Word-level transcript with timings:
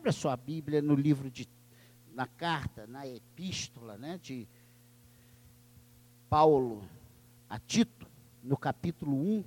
Abra 0.00 0.12
sua 0.12 0.34
Bíblia 0.34 0.80
no 0.80 0.94
livro 0.94 1.30
de, 1.30 1.46
na 2.14 2.26
carta, 2.26 2.86
na 2.86 3.06
epístola, 3.06 3.98
né, 3.98 4.16
de 4.16 4.48
Paulo 6.26 6.88
a 7.50 7.58
Tito, 7.58 8.08
no 8.42 8.56
capítulo 8.56 9.14
1, 9.14 9.44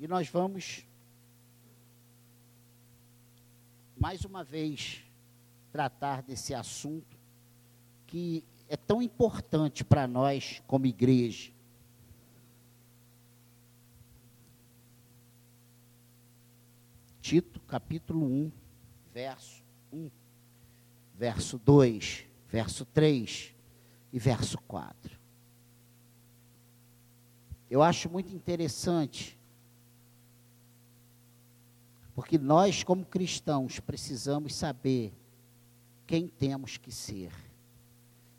e 0.00 0.08
nós 0.08 0.28
vamos 0.28 0.84
mais 3.96 4.24
uma 4.24 4.42
vez 4.42 5.04
tratar 5.70 6.22
desse 6.24 6.52
assunto 6.52 7.16
que 8.04 8.42
é 8.68 8.76
tão 8.76 9.00
importante 9.00 9.84
para 9.84 10.08
nós 10.08 10.60
como 10.66 10.86
igreja. 10.86 11.52
Tito, 17.22 17.60
capítulo 17.60 18.26
1, 18.26 18.52
verso 19.12 19.67
1, 19.92 20.10
verso 21.14 21.58
2, 21.58 22.24
verso 22.48 22.84
3 22.84 23.54
e 24.12 24.18
verso 24.18 24.58
4. 24.62 25.18
Eu 27.70 27.82
acho 27.82 28.08
muito 28.08 28.34
interessante, 28.34 29.38
porque 32.14 32.38
nós, 32.38 32.82
como 32.82 33.04
cristãos, 33.04 33.78
precisamos 33.78 34.54
saber 34.54 35.12
quem 36.06 36.26
temos 36.26 36.78
que 36.78 36.90
ser. 36.90 37.30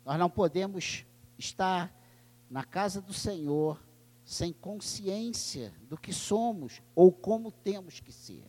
Nós 0.04 0.18
não 0.18 0.28
podemos 0.28 1.06
estar 1.38 1.94
na 2.50 2.64
casa 2.64 3.00
do 3.00 3.12
Senhor 3.12 3.80
sem 4.24 4.52
consciência 4.52 5.72
do 5.88 5.96
que 5.96 6.12
somos 6.12 6.82
ou 6.94 7.12
como 7.12 7.52
temos 7.52 8.00
que 8.00 8.12
ser. 8.12 8.44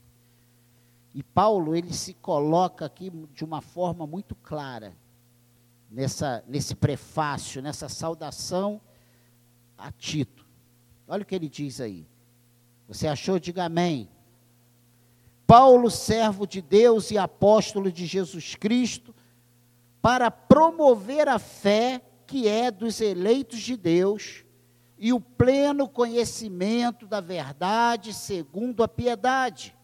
E 1.13 1.21
Paulo, 1.21 1.75
ele 1.75 1.93
se 1.93 2.13
coloca 2.13 2.85
aqui 2.85 3.09
de 3.33 3.43
uma 3.43 3.61
forma 3.61 4.07
muito 4.07 4.33
clara, 4.35 4.95
nessa, 5.89 6.43
nesse 6.47 6.73
prefácio, 6.73 7.61
nessa 7.61 7.89
saudação 7.89 8.79
a 9.77 9.91
Tito. 9.91 10.45
Olha 11.07 11.23
o 11.23 11.25
que 11.25 11.35
ele 11.35 11.49
diz 11.49 11.81
aí. 11.81 12.07
Você 12.87 13.07
achou? 13.07 13.39
Diga 13.39 13.65
amém. 13.65 14.09
Paulo, 15.45 15.91
servo 15.91 16.47
de 16.47 16.61
Deus 16.61 17.11
e 17.11 17.17
apóstolo 17.17 17.91
de 17.91 18.05
Jesus 18.05 18.55
Cristo, 18.55 19.13
para 20.01 20.31
promover 20.31 21.27
a 21.27 21.37
fé 21.37 22.01
que 22.25 22.47
é 22.47 22.71
dos 22.71 23.01
eleitos 23.01 23.59
de 23.59 23.75
Deus 23.75 24.45
e 24.97 25.11
o 25.11 25.19
pleno 25.19 25.89
conhecimento 25.89 27.05
da 27.05 27.19
verdade 27.19 28.13
segundo 28.13 28.83
a 28.83 28.87
piedade, 28.87 29.75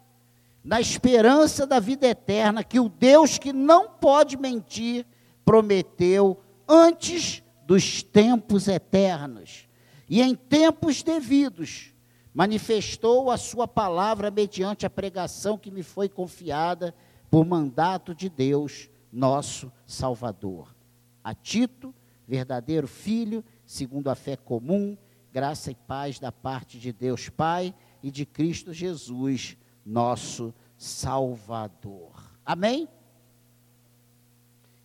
na 0.68 0.82
esperança 0.82 1.66
da 1.66 1.80
vida 1.80 2.06
eterna 2.06 2.62
que 2.62 2.78
o 2.78 2.90
Deus 2.90 3.38
que 3.38 3.54
não 3.54 3.90
pode 3.90 4.36
mentir 4.36 5.06
prometeu 5.46 6.44
antes 6.68 7.42
dos 7.66 8.04
tempos 8.04 8.68
eternos 8.68 9.66
e 10.10 10.22
em 10.22 10.36
tempos 10.36 11.02
devidos 11.02 11.94
manifestou 12.34 13.32
a 13.32 13.38
sua 13.38 13.66
palavra 13.66 14.30
mediante 14.30 14.86
a 14.86 14.90
pregação 14.90 15.58
que 15.58 15.72
me 15.72 15.84
foi 15.84 16.10
confiada 16.10 16.94
por 17.32 17.46
mandato 17.46 18.14
de 18.14 18.28
Deus 18.28 18.90
nosso 19.10 19.72
Salvador. 19.86 20.76
A 21.24 21.34
Tito, 21.34 21.96
verdadeiro 22.28 22.90
filho, 22.90 23.42
segundo 23.66 24.10
a 24.10 24.16
fé 24.16 24.36
comum, 24.36 24.98
graça 25.32 25.72
e 25.72 25.76
paz 25.76 26.20
da 26.20 26.30
parte 26.32 26.78
de 26.78 26.92
Deus 26.92 27.30
Pai 27.30 27.74
e 28.04 28.12
de 28.12 28.26
Cristo 28.26 28.74
Jesus, 28.74 29.56
nosso 29.88 30.54
Salvador. 30.78 32.12
Amém? 32.46 32.88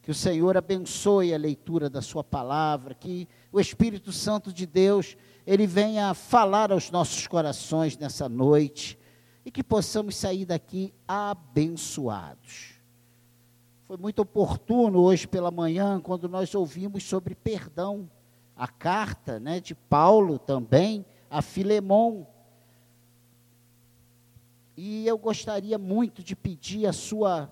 Que 0.01 0.11
o 0.11 0.15
Senhor 0.15 0.57
abençoe 0.57 1.35
a 1.35 1.39
leitura 1.39 1.91
da 1.91 2.01
sua 2.01 2.25
palavra, 2.25 2.95
que 2.95 3.29
o 3.53 3.61
Espírito 3.61 4.13
Santo 4.13 4.53
de 4.53 4.67
Deus, 4.67 5.17
ele 5.47 5.67
venha 5.67 6.15
falar 6.15 6.73
aos 6.73 6.91
nossos 6.91 7.27
corações 7.27 7.97
nessa 7.97 8.29
noite 8.29 8.99
e 9.45 9.51
que 9.51 9.63
possamos 9.63 10.17
sair 10.17 10.45
daqui 10.45 10.95
abençoados. 11.07 12.81
Foi 13.87 13.97
muito 13.97 14.23
oportuno 14.23 15.01
hoje 15.01 15.27
pela 15.27 15.51
manhã, 15.51 16.01
quando 16.01 16.29
nós 16.29 16.55
ouvimos 16.55 17.03
sobre 17.05 17.35
perdão. 17.35 18.11
A 18.57 18.69
carta 18.69 19.39
né, 19.39 19.61
de 19.61 19.75
Paulo 19.75 20.39
também 20.39 21.05
a 21.33 21.41
Filemon. 21.43 22.25
E 24.85 25.07
eu 25.07 25.17
gostaria 25.17 25.79
muito 25.79 26.25
de 26.25 26.35
pedir 26.35 26.87
a 26.87 26.93
sua 26.93 27.49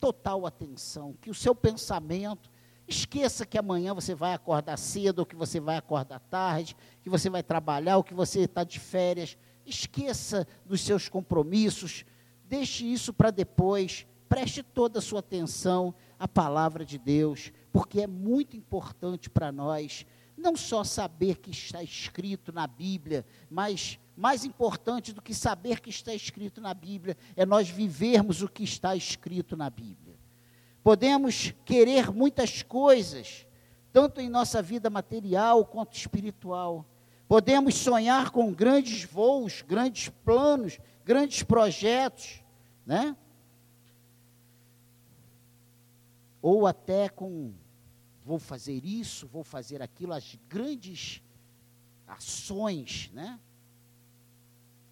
total 0.00 0.44
atenção, 0.44 1.14
que 1.20 1.30
o 1.30 1.34
seu 1.34 1.54
pensamento, 1.54 2.50
esqueça 2.88 3.46
que 3.46 3.56
amanhã 3.56 3.94
você 3.94 4.16
vai 4.16 4.34
acordar 4.34 4.76
cedo, 4.76 5.20
ou 5.20 5.26
que 5.26 5.36
você 5.36 5.60
vai 5.60 5.76
acordar 5.76 6.18
tarde, 6.18 6.76
que 7.04 7.08
você 7.08 7.30
vai 7.30 7.40
trabalhar, 7.40 7.98
ou 7.98 8.02
que 8.02 8.12
você 8.12 8.40
está 8.40 8.64
de 8.64 8.80
férias. 8.80 9.38
Esqueça 9.64 10.44
dos 10.66 10.80
seus 10.80 11.08
compromissos, 11.08 12.04
deixe 12.48 12.84
isso 12.84 13.14
para 13.14 13.30
depois 13.30 14.04
preste 14.28 14.64
toda 14.64 14.98
a 14.98 15.02
sua 15.02 15.20
atenção 15.20 15.94
à 16.18 16.26
palavra 16.26 16.84
de 16.84 16.98
Deus, 16.98 17.52
porque 17.72 18.00
é 18.00 18.06
muito 18.08 18.56
importante 18.56 19.30
para 19.30 19.52
nós 19.52 20.04
não 20.36 20.56
só 20.56 20.82
saber 20.82 21.38
que 21.38 21.52
está 21.52 21.80
escrito 21.80 22.52
na 22.52 22.66
Bíblia, 22.66 23.24
mas 23.48 24.00
mais 24.16 24.44
importante 24.44 25.12
do 25.12 25.22
que 25.22 25.34
saber 25.34 25.80
que 25.80 25.90
está 25.90 26.14
escrito 26.14 26.60
na 26.60 26.72
Bíblia 26.72 27.16
é 27.36 27.44
nós 27.44 27.68
vivermos 27.68 28.42
o 28.42 28.48
que 28.48 28.62
está 28.62 28.94
escrito 28.94 29.56
na 29.56 29.68
Bíblia. 29.68 30.16
Podemos 30.82 31.52
querer 31.64 32.10
muitas 32.12 32.62
coisas, 32.62 33.46
tanto 33.92 34.20
em 34.20 34.28
nossa 34.28 34.60
vida 34.60 34.88
material 34.90 35.64
quanto 35.64 35.96
espiritual. 35.96 36.84
Podemos 37.26 37.74
sonhar 37.74 38.30
com 38.30 38.52
grandes 38.52 39.04
voos, 39.04 39.62
grandes 39.62 40.08
planos, 40.08 40.78
grandes 41.04 41.42
projetos, 41.42 42.42
né? 42.86 43.16
ou 46.46 46.66
até 46.66 47.08
com 47.08 47.54
vou 48.22 48.38
fazer 48.38 48.84
isso, 48.84 49.26
vou 49.26 49.42
fazer 49.42 49.80
aquilo, 49.80 50.12
as 50.12 50.36
grandes 50.46 51.22
ações, 52.06 53.10
né? 53.14 53.40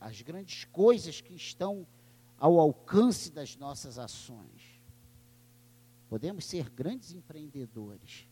As 0.02 0.20
grandes 0.20 0.64
coisas 0.64 1.20
que 1.20 1.34
estão 1.34 1.86
ao 2.36 2.58
alcance 2.58 3.30
das 3.30 3.56
nossas 3.56 3.98
ações. 3.98 4.80
Podemos 6.08 6.44
ser 6.44 6.68
grandes 6.68 7.12
empreendedores. 7.12 8.26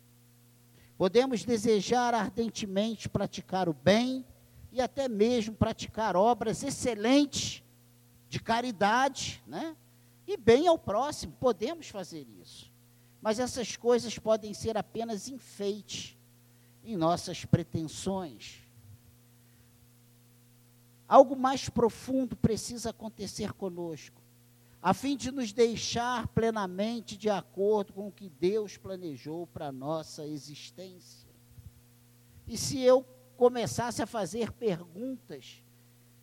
Podemos 0.99 1.45
desejar 1.45 2.13
ardentemente 2.13 3.09
praticar 3.09 3.69
o 3.69 3.73
bem 3.73 4.27
e 4.73 4.81
até 4.81 5.09
mesmo 5.09 5.55
praticar 5.55 6.17
obras 6.17 6.65
excelentes 6.65 7.63
de 8.29 8.41
caridade, 8.41 9.41
né? 9.47 9.77
E 10.27 10.37
bem 10.37 10.67
ao 10.67 10.77
próximo. 10.77 11.33
Podemos 11.39 11.89
fazer 11.89 12.27
isso. 12.43 12.71
Mas 13.23 13.39
essas 13.39 13.77
coisas 13.77 14.19
podem 14.19 14.53
ser 14.53 14.77
apenas 14.77 15.29
enfeite 15.29 16.19
em 16.85 16.97
nossas 16.97 17.45
pretensões. 17.45 18.59
Algo 21.10 21.34
mais 21.34 21.69
profundo 21.69 22.37
precisa 22.37 22.91
acontecer 22.91 23.53
conosco, 23.53 24.22
a 24.81 24.94
fim 24.94 25.16
de 25.16 25.32
nos 25.32 25.53
deixar 25.53 26.28
plenamente 26.28 27.16
de 27.16 27.28
acordo 27.28 27.93
com 27.93 28.06
o 28.06 28.12
que 28.12 28.31
Deus 28.31 28.76
planejou 28.76 29.47
para 29.48 29.66
a 29.66 29.72
nossa 29.72 30.25
existência. 30.25 31.28
E 32.47 32.56
se 32.56 32.81
eu 32.81 33.04
começasse 33.37 34.00
a 34.00 34.06
fazer 34.06 34.53
perguntas 34.53 35.62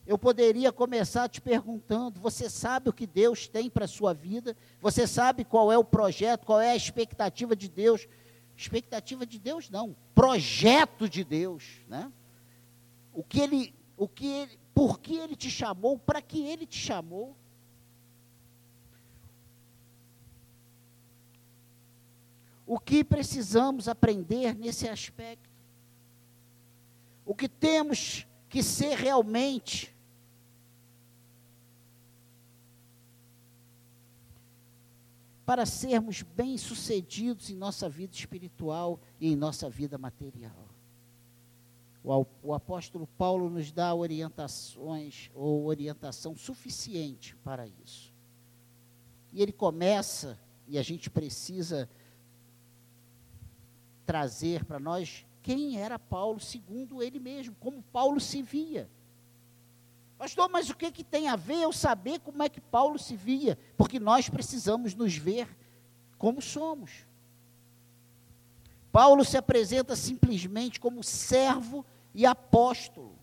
eu 0.07 0.17
poderia 0.17 0.71
começar 0.71 1.27
te 1.27 1.41
perguntando: 1.41 2.21
você 2.21 2.49
sabe 2.49 2.89
o 2.89 2.93
que 2.93 3.05
Deus 3.05 3.45
tem 3.45 3.69
para 3.69 3.83
a 3.83 3.89
sua 3.89 4.13
vida? 4.13 4.55
Você 4.79 5.05
sabe 5.05 5.43
qual 5.43 5.69
é 5.69 5.77
o 5.77 5.83
projeto, 5.83 6.45
qual 6.45 6.61
é 6.61 6.71
a 6.71 6.75
expectativa 6.75 7.55
de 7.55 7.67
Deus? 7.67 8.07
Expectativa 8.55 9.25
de 9.25 9.37
Deus 9.37 9.69
não, 9.69 9.95
projeto 10.15 11.09
de 11.09 11.25
Deus, 11.25 11.81
né? 11.89 12.09
O 13.13 13.21
que 13.21 13.41
ele, 13.41 13.75
o 13.97 14.07
que 14.07 14.27
ele, 14.27 14.59
por 14.77 14.99
que 14.99 15.15
ele 15.15 15.35
te 15.35 15.49
chamou, 15.49 15.97
para 15.97 16.21
que 16.21 16.39
ele 16.39 16.63
te 16.63 16.77
chamou? 16.77 17.35
O 22.63 22.79
que 22.79 23.03
precisamos 23.03 23.87
aprender 23.87 24.53
nesse 24.53 24.87
aspecto? 24.87 25.49
O 27.25 27.33
que 27.33 27.49
temos 27.49 28.27
que 28.47 28.61
ser 28.61 28.95
realmente 28.95 29.97
para 35.43 35.65
sermos 35.65 36.21
bem-sucedidos 36.21 37.49
em 37.49 37.55
nossa 37.55 37.89
vida 37.89 38.13
espiritual 38.13 38.99
e 39.19 39.31
em 39.31 39.35
nossa 39.35 39.71
vida 39.71 39.97
material. 39.97 40.66
O, 42.41 42.53
apóstolo 42.53 43.05
Paulo 43.05 43.49
nos 43.49 43.69
dá 43.69 43.93
orientações 43.93 45.29
ou 45.35 45.65
orientação 45.65 46.37
suficiente 46.37 47.35
para 47.43 47.67
isso. 47.67 48.13
E 49.33 49.41
ele 49.41 49.51
começa, 49.51 50.39
e 50.69 50.77
a 50.77 50.81
gente 50.81 51.09
precisa 51.09 51.89
trazer 54.05 54.63
para 54.63 54.79
nós 54.79 55.25
quem 55.43 55.81
era 55.81 55.99
Paulo, 55.99 56.39
segundo 56.39 57.03
ele 57.03 57.19
mesmo, 57.19 57.53
como 57.59 57.83
Paulo 57.83 58.21
se 58.21 58.41
via. 58.41 58.89
Pastor, 60.17 60.49
mas 60.49 60.69
o 60.69 60.77
que, 60.77 60.89
que 60.89 61.03
tem 61.03 61.27
a 61.27 61.35
ver 61.35 61.61
eu 61.61 61.73
saber 61.73 62.21
como 62.21 62.41
é 62.41 62.47
que 62.47 62.61
Paulo 62.61 62.97
se 62.97 63.17
via? 63.17 63.59
Porque 63.75 63.99
nós 63.99 64.29
precisamos 64.29 64.95
nos 64.95 65.17
ver 65.17 65.47
como 66.17 66.41
somos. 66.41 67.05
Paulo 68.93 69.25
se 69.25 69.37
apresenta 69.37 69.93
simplesmente 69.93 70.79
como 70.79 71.03
servo 71.03 71.85
e 72.13 72.25
apóstolo. 72.25 73.17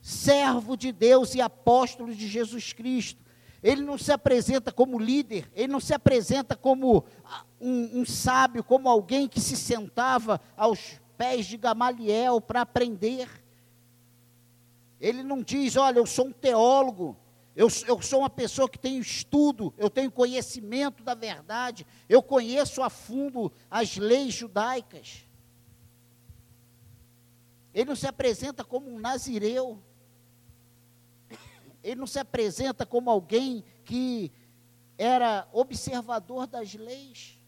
Servo 0.00 0.76
de 0.76 0.92
Deus 0.92 1.34
e 1.34 1.40
apóstolo 1.40 2.14
de 2.14 2.26
Jesus 2.26 2.72
Cristo. 2.72 3.22
Ele 3.62 3.82
não 3.82 3.98
se 3.98 4.12
apresenta 4.12 4.70
como 4.70 4.98
líder, 4.98 5.50
ele 5.52 5.72
não 5.72 5.80
se 5.80 5.92
apresenta 5.92 6.54
como 6.56 7.04
ah, 7.24 7.44
um, 7.60 8.00
um 8.00 8.04
sábio, 8.06 8.62
como 8.62 8.88
alguém 8.88 9.28
que 9.28 9.40
se 9.40 9.56
sentava 9.56 10.40
aos 10.56 11.00
pés 11.16 11.46
de 11.46 11.56
Gamaliel 11.56 12.40
para 12.40 12.60
aprender. 12.60 13.28
Ele 15.00 15.22
não 15.22 15.42
diz, 15.42 15.76
olha, 15.76 15.98
eu 15.98 16.06
sou 16.06 16.26
um 16.26 16.32
teólogo, 16.32 17.16
eu, 17.54 17.68
eu 17.88 18.00
sou 18.00 18.20
uma 18.20 18.30
pessoa 18.30 18.68
que 18.68 18.78
tem 18.78 18.98
estudo, 18.98 19.74
eu 19.76 19.90
tenho 19.90 20.12
conhecimento 20.12 21.02
da 21.02 21.14
verdade, 21.14 21.84
eu 22.08 22.22
conheço 22.22 22.82
a 22.82 22.88
fundo 22.88 23.50
as 23.68 23.96
leis 23.96 24.32
judaicas. 24.32 25.27
Ele 27.78 27.90
não 27.90 27.96
se 27.96 28.06
apresenta 28.06 28.64
como 28.64 28.90
um 28.90 28.98
nazireu. 28.98 29.80
Ele 31.82 32.00
não 32.00 32.06
se 32.06 32.18
apresenta 32.18 32.84
como 32.84 33.08
alguém 33.08 33.64
que 33.84 34.32
era 34.96 35.46
observador 35.52 36.46
das 36.46 36.74
leis. 36.74 37.40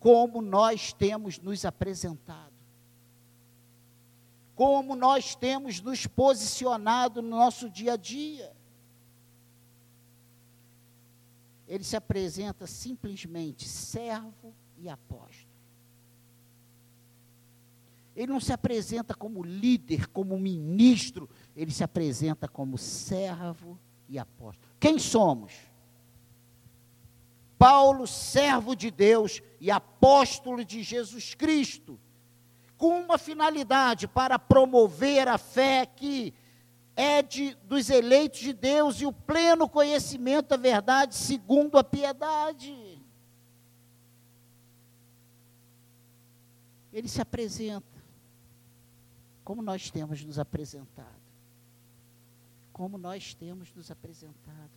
Como 0.00 0.40
nós 0.40 0.92
temos 0.92 1.38
nos 1.38 1.64
apresentado 1.64 2.58
como 4.58 4.96
nós 4.96 5.36
temos 5.36 5.80
nos 5.80 6.04
posicionado 6.04 7.22
no 7.22 7.28
nosso 7.28 7.70
dia 7.70 7.92
a 7.92 7.96
dia. 7.96 8.52
Ele 11.68 11.84
se 11.84 11.94
apresenta 11.94 12.66
simplesmente 12.66 13.68
servo 13.68 14.52
e 14.76 14.88
apóstolo. 14.88 15.47
Ele 18.18 18.32
não 18.32 18.40
se 18.40 18.52
apresenta 18.52 19.14
como 19.14 19.44
líder, 19.44 20.08
como 20.08 20.36
ministro, 20.36 21.30
ele 21.54 21.70
se 21.70 21.84
apresenta 21.84 22.48
como 22.48 22.76
servo 22.76 23.78
e 24.08 24.18
apóstolo. 24.18 24.74
Quem 24.80 24.98
somos? 24.98 25.52
Paulo, 27.56 28.08
servo 28.08 28.74
de 28.74 28.90
Deus 28.90 29.40
e 29.60 29.70
apóstolo 29.70 30.64
de 30.64 30.82
Jesus 30.82 31.32
Cristo 31.32 31.96
com 32.76 33.00
uma 33.00 33.18
finalidade 33.18 34.08
para 34.08 34.36
promover 34.36 35.28
a 35.28 35.38
fé 35.38 35.86
que 35.86 36.34
é 36.96 37.22
de, 37.22 37.54
dos 37.68 37.88
eleitos 37.88 38.40
de 38.40 38.52
Deus 38.52 39.00
e 39.00 39.06
o 39.06 39.12
pleno 39.12 39.68
conhecimento 39.68 40.48
da 40.48 40.56
verdade 40.56 41.14
segundo 41.14 41.78
a 41.78 41.84
piedade. 41.84 43.00
Ele 46.92 47.06
se 47.06 47.20
apresenta 47.20 47.97
como 49.48 49.62
nós 49.62 49.90
temos 49.90 50.22
nos 50.22 50.38
apresentado. 50.38 51.22
Como 52.70 52.98
nós 52.98 53.32
temos 53.32 53.72
nos 53.72 53.90
apresentado. 53.90 54.70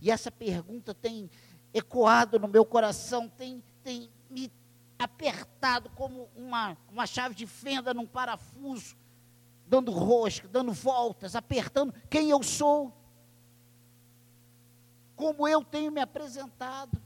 E 0.00 0.10
essa 0.10 0.32
pergunta 0.32 0.92
tem 0.92 1.30
ecoado 1.72 2.36
no 2.36 2.48
meu 2.48 2.64
coração, 2.64 3.28
tem, 3.28 3.62
tem 3.84 4.10
me 4.28 4.50
apertado 4.98 5.88
como 5.90 6.28
uma, 6.34 6.76
uma 6.90 7.06
chave 7.06 7.36
de 7.36 7.46
fenda 7.46 7.94
num 7.94 8.04
parafuso, 8.04 8.96
dando 9.64 9.92
rosca, 9.92 10.48
dando 10.48 10.72
voltas, 10.72 11.36
apertando 11.36 11.94
quem 12.10 12.30
eu 12.30 12.42
sou, 12.42 12.92
como 15.14 15.46
eu 15.46 15.62
tenho 15.62 15.92
me 15.92 16.00
apresentado. 16.00 17.00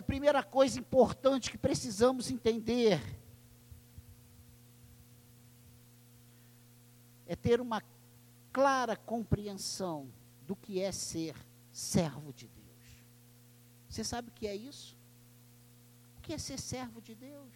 A 0.00 0.02
primeira 0.02 0.42
coisa 0.42 0.80
importante 0.80 1.50
que 1.50 1.58
precisamos 1.58 2.30
entender 2.30 2.98
é 7.26 7.36
ter 7.36 7.60
uma 7.60 7.82
clara 8.50 8.96
compreensão 8.96 10.10
do 10.46 10.56
que 10.56 10.80
é 10.80 10.90
ser 10.90 11.36
servo 11.70 12.32
de 12.32 12.48
Deus. 12.48 13.04
Você 13.90 14.02
sabe 14.02 14.30
o 14.30 14.32
que 14.32 14.46
é 14.46 14.56
isso? 14.56 14.96
O 16.16 16.22
que 16.22 16.32
é 16.32 16.38
ser 16.38 16.58
servo 16.58 17.02
de 17.02 17.14
Deus? 17.14 17.52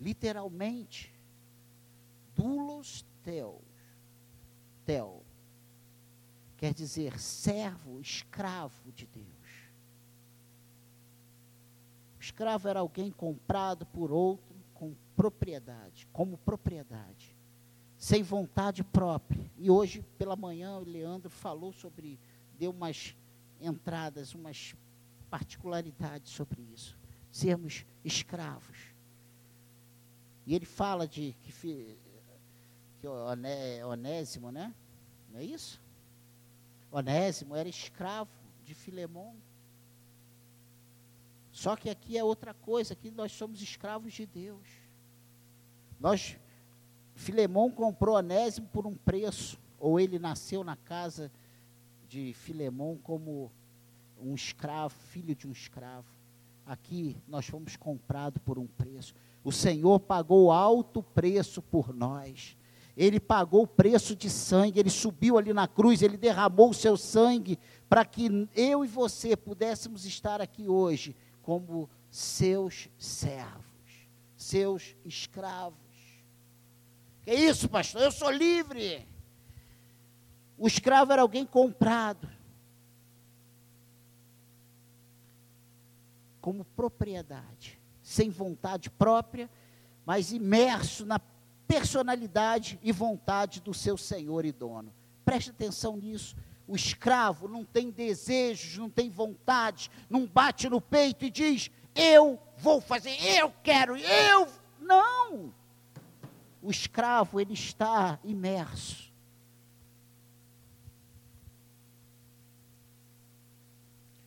Literalmente, 0.00 1.14
dulos 2.34 3.04
teos, 3.22 3.60
tel, 4.86 5.22
quer 6.58 6.74
dizer 6.74 7.18
servo, 7.18 7.98
escravo 8.00 8.92
de 8.92 9.06
Deus. 9.06 9.26
O 12.18 12.20
escravo 12.20 12.68
era 12.68 12.80
alguém 12.80 13.10
comprado 13.10 13.86
por 13.86 14.12
outro 14.12 14.54
com 14.74 14.94
propriedade, 15.16 16.06
como 16.12 16.36
propriedade 16.36 17.38
sem 17.98 18.22
vontade 18.22 18.84
própria. 18.84 19.50
E 19.58 19.68
hoje, 19.68 20.04
pela 20.16 20.36
manhã, 20.36 20.78
o 20.78 20.84
Leandro 20.84 21.28
falou 21.28 21.72
sobre, 21.72 22.18
deu 22.56 22.70
umas 22.70 23.14
entradas, 23.60 24.34
umas 24.34 24.74
particularidades 25.28 26.30
sobre 26.30 26.62
isso. 26.72 26.96
Sermos 27.32 27.84
escravos. 28.04 28.78
E 30.46 30.54
ele 30.54 30.64
fala 30.64 31.06
de 31.06 31.34
que, 31.42 31.98
que 33.00 33.08
Onésimo, 33.84 34.50
né? 34.52 34.72
Não 35.30 35.40
é 35.40 35.44
isso? 35.44 35.82
Onésimo 36.90 37.54
era 37.54 37.68
escravo 37.68 38.30
de 38.64 38.74
Filemão. 38.74 39.34
Só 41.52 41.76
que 41.76 41.90
aqui 41.90 42.16
é 42.16 42.22
outra 42.22 42.54
coisa, 42.54 42.92
aqui 42.92 43.10
nós 43.10 43.32
somos 43.32 43.60
escravos 43.60 44.12
de 44.12 44.26
Deus. 44.26 44.66
Nós 45.98 46.36
Filemão 47.14 47.68
comprou 47.68 48.16
Onésimo 48.16 48.68
por 48.68 48.86
um 48.86 48.94
preço, 48.94 49.58
ou 49.78 49.98
ele 49.98 50.20
nasceu 50.20 50.62
na 50.62 50.76
casa 50.76 51.32
de 52.08 52.32
Filemão 52.32 52.96
como 53.02 53.50
um 54.20 54.34
escravo, 54.34 54.94
filho 54.94 55.34
de 55.34 55.46
um 55.48 55.52
escravo. 55.52 56.06
Aqui 56.64 57.16
nós 57.26 57.46
fomos 57.46 57.76
comprados 57.76 58.40
por 58.44 58.58
um 58.58 58.66
preço. 58.66 59.14
O 59.42 59.50
Senhor 59.50 59.98
pagou 59.98 60.52
alto 60.52 61.02
preço 61.02 61.60
por 61.60 61.92
nós. 61.92 62.56
Ele 62.98 63.20
pagou 63.20 63.62
o 63.62 63.66
preço 63.66 64.16
de 64.16 64.28
sangue, 64.28 64.80
ele 64.80 64.90
subiu 64.90 65.38
ali 65.38 65.52
na 65.52 65.68
cruz, 65.68 66.02
ele 66.02 66.16
derramou 66.16 66.70
o 66.70 66.74
seu 66.74 66.96
sangue 66.96 67.56
para 67.88 68.04
que 68.04 68.48
eu 68.56 68.84
e 68.84 68.88
você 68.88 69.36
pudéssemos 69.36 70.04
estar 70.04 70.40
aqui 70.40 70.68
hoje 70.68 71.14
como 71.40 71.88
seus 72.10 72.88
servos, 72.98 74.08
seus 74.36 74.96
escravos. 75.04 75.78
Que 77.22 77.32
isso, 77.32 77.68
pastor? 77.68 78.02
Eu 78.02 78.10
sou 78.10 78.32
livre. 78.32 79.06
O 80.58 80.66
escravo 80.66 81.12
era 81.12 81.22
alguém 81.22 81.46
comprado. 81.46 82.28
Como 86.40 86.64
propriedade, 86.64 87.78
sem 88.02 88.28
vontade 88.28 88.90
própria, 88.90 89.48
mas 90.04 90.32
imerso 90.32 91.06
na 91.06 91.20
personalidade 91.68 92.80
e 92.82 92.90
vontade 92.90 93.60
do 93.60 93.72
seu 93.72 93.96
senhor 93.96 94.44
e 94.44 94.50
dono. 94.50 94.92
Preste 95.24 95.50
atenção 95.50 95.96
nisso. 95.96 96.34
O 96.66 96.74
escravo 96.74 97.46
não 97.46 97.64
tem 97.64 97.90
desejos, 97.90 98.76
não 98.76 98.90
tem 98.90 99.08
vontade, 99.08 99.90
não 100.10 100.26
bate 100.26 100.68
no 100.68 100.80
peito 100.80 101.24
e 101.24 101.30
diz: 101.30 101.70
Eu 101.94 102.40
vou 102.56 102.80
fazer, 102.80 103.16
eu 103.22 103.52
quero, 103.62 103.96
eu. 103.96 104.48
Não! 104.80 105.52
o 106.62 106.70
escravo 106.70 107.40
ele 107.40 107.54
está 107.54 108.18
imerso. 108.24 109.08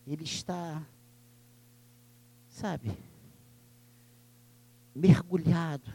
Ele 0.04 0.24
está, 0.24 0.82
sabe, 2.48 2.98
mergulhado 4.94 5.94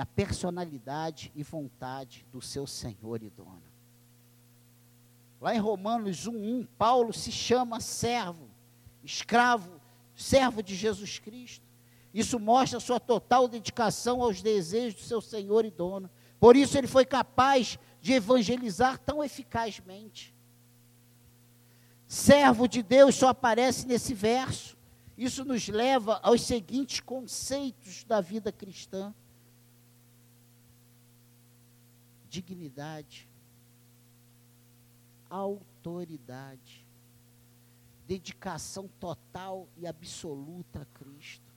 na 0.00 0.06
personalidade 0.06 1.30
e 1.34 1.42
vontade 1.42 2.26
do 2.32 2.40
seu 2.40 2.66
Senhor 2.66 3.22
e 3.22 3.28
dono. 3.28 3.62
Lá 5.38 5.54
em 5.54 5.58
Romanos 5.58 6.26
1:1, 6.26 6.66
Paulo 6.78 7.12
se 7.12 7.30
chama 7.30 7.80
servo, 7.80 8.48
escravo, 9.04 9.78
servo 10.16 10.62
de 10.62 10.74
Jesus 10.74 11.18
Cristo. 11.18 11.66
Isso 12.14 12.40
mostra 12.40 12.80
sua 12.80 12.98
total 12.98 13.46
dedicação 13.46 14.22
aos 14.22 14.40
desejos 14.40 15.02
do 15.02 15.06
seu 15.06 15.20
Senhor 15.20 15.66
e 15.66 15.70
dono. 15.70 16.08
Por 16.38 16.56
isso 16.56 16.78
ele 16.78 16.86
foi 16.86 17.04
capaz 17.04 17.78
de 18.00 18.14
evangelizar 18.14 18.98
tão 18.98 19.22
eficazmente. 19.22 20.34
Servo 22.06 22.66
de 22.66 22.82
Deus 22.82 23.16
só 23.16 23.28
aparece 23.28 23.86
nesse 23.86 24.14
verso. 24.14 24.78
Isso 25.14 25.44
nos 25.44 25.68
leva 25.68 26.18
aos 26.22 26.40
seguintes 26.40 27.00
conceitos 27.00 28.02
da 28.04 28.22
vida 28.22 28.50
cristã: 28.50 29.14
dignidade, 32.30 33.28
autoridade, 35.28 36.86
dedicação 38.06 38.88
total 39.00 39.68
e 39.76 39.86
absoluta 39.86 40.82
a 40.82 40.98
Cristo, 40.98 41.52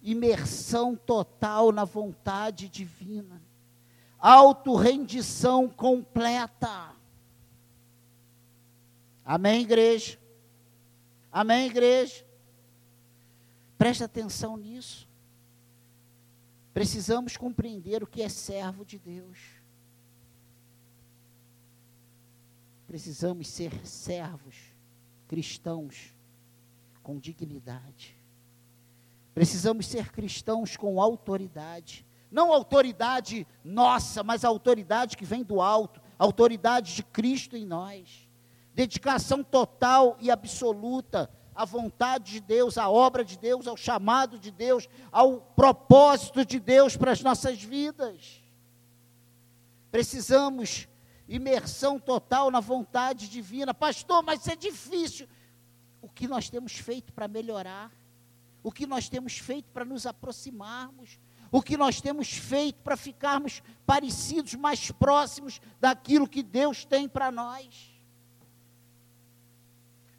imersão 0.00 0.94
total 0.94 1.72
na 1.72 1.84
vontade 1.84 2.68
divina, 2.68 3.42
autorrendição 4.18 5.68
completa. 5.68 6.92
Amém, 9.24 9.62
igreja? 9.62 10.18
Amém, 11.30 11.66
igreja? 11.66 12.24
Preste 13.76 14.04
atenção 14.04 14.56
nisso. 14.56 15.08
Precisamos 16.72 17.36
compreender 17.36 18.02
o 18.02 18.06
que 18.06 18.22
é 18.22 18.28
servo 18.28 18.84
de 18.84 18.98
Deus. 18.98 19.61
Precisamos 22.92 23.48
ser 23.48 23.86
servos 23.86 24.54
cristãos 25.26 26.14
com 27.02 27.18
dignidade. 27.18 28.14
Precisamos 29.32 29.86
ser 29.86 30.12
cristãos 30.12 30.76
com 30.76 31.00
autoridade. 31.00 32.04
Não 32.30 32.52
autoridade 32.52 33.46
nossa, 33.64 34.22
mas 34.22 34.44
autoridade 34.44 35.16
que 35.16 35.24
vem 35.24 35.42
do 35.42 35.62
alto, 35.62 36.02
autoridade 36.18 36.94
de 36.94 37.02
Cristo 37.02 37.56
em 37.56 37.64
nós. 37.64 38.28
Dedicação 38.74 39.42
total 39.42 40.18
e 40.20 40.30
absoluta 40.30 41.30
à 41.54 41.64
vontade 41.64 42.32
de 42.32 42.40
Deus, 42.40 42.76
à 42.76 42.90
obra 42.90 43.24
de 43.24 43.38
Deus, 43.38 43.66
ao 43.66 43.74
chamado 43.74 44.38
de 44.38 44.50
Deus, 44.50 44.86
ao 45.10 45.40
propósito 45.40 46.44
de 46.44 46.60
Deus 46.60 46.94
para 46.94 47.12
as 47.12 47.22
nossas 47.22 47.62
vidas. 47.62 48.42
Precisamos 49.90 50.91
imersão 51.28 51.98
total 51.98 52.50
na 52.50 52.60
vontade 52.60 53.28
divina. 53.28 53.72
Pastor, 53.72 54.22
mas 54.22 54.40
isso 54.40 54.50
é 54.50 54.56
difícil. 54.56 55.28
O 56.00 56.08
que 56.08 56.26
nós 56.26 56.50
temos 56.50 56.72
feito 56.72 57.12
para 57.12 57.28
melhorar? 57.28 57.90
O 58.62 58.70
que 58.70 58.86
nós 58.86 59.08
temos 59.08 59.38
feito 59.38 59.70
para 59.70 59.84
nos 59.84 60.06
aproximarmos? 60.06 61.18
O 61.50 61.60
que 61.60 61.76
nós 61.76 62.00
temos 62.00 62.32
feito 62.32 62.80
para 62.80 62.96
ficarmos 62.96 63.62
parecidos, 63.84 64.54
mais 64.54 64.90
próximos 64.90 65.60
daquilo 65.80 66.28
que 66.28 66.42
Deus 66.42 66.84
tem 66.84 67.08
para 67.08 67.30
nós? 67.30 67.92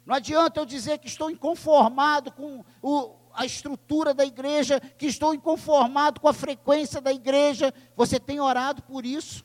Não 0.06 0.14
adianta 0.14 0.60
eu 0.60 0.66
dizer 0.66 0.98
que 0.98 1.06
estou 1.06 1.30
inconformado 1.30 2.30
com 2.30 2.62
o, 2.82 3.16
a 3.32 3.44
estrutura 3.44 4.12
da 4.12 4.24
igreja, 4.24 4.78
que 4.78 5.06
estou 5.06 5.34
inconformado 5.34 6.20
com 6.20 6.28
a 6.28 6.32
frequência 6.32 7.00
da 7.00 7.12
igreja. 7.12 7.72
Você 7.96 8.20
tem 8.20 8.38
orado 8.38 8.82
por 8.82 9.06
isso? 9.06 9.44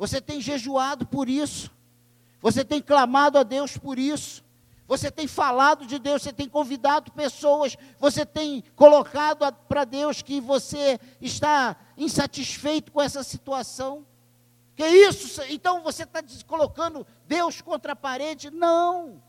Você 0.00 0.18
tem 0.18 0.40
jejuado 0.40 1.04
por 1.04 1.28
isso. 1.28 1.70
Você 2.40 2.64
tem 2.64 2.80
clamado 2.80 3.36
a 3.36 3.42
Deus 3.42 3.76
por 3.76 3.98
isso. 3.98 4.42
Você 4.88 5.10
tem 5.10 5.26
falado 5.26 5.84
de 5.84 5.98
Deus, 5.98 6.22
você 6.22 6.32
tem 6.32 6.48
convidado 6.48 7.12
pessoas, 7.12 7.76
você 7.98 8.24
tem 8.24 8.64
colocado 8.74 9.44
para 9.68 9.84
Deus 9.84 10.22
que 10.22 10.40
você 10.40 10.98
está 11.20 11.76
insatisfeito 11.98 12.90
com 12.90 13.02
essa 13.02 13.22
situação. 13.22 14.06
Que 14.74 14.88
isso? 14.88 15.42
Então 15.50 15.82
você 15.82 16.04
está 16.04 16.24
colocando 16.46 17.06
Deus 17.26 17.60
contra 17.60 17.92
a 17.92 17.96
parede? 17.96 18.50
Não. 18.50 19.22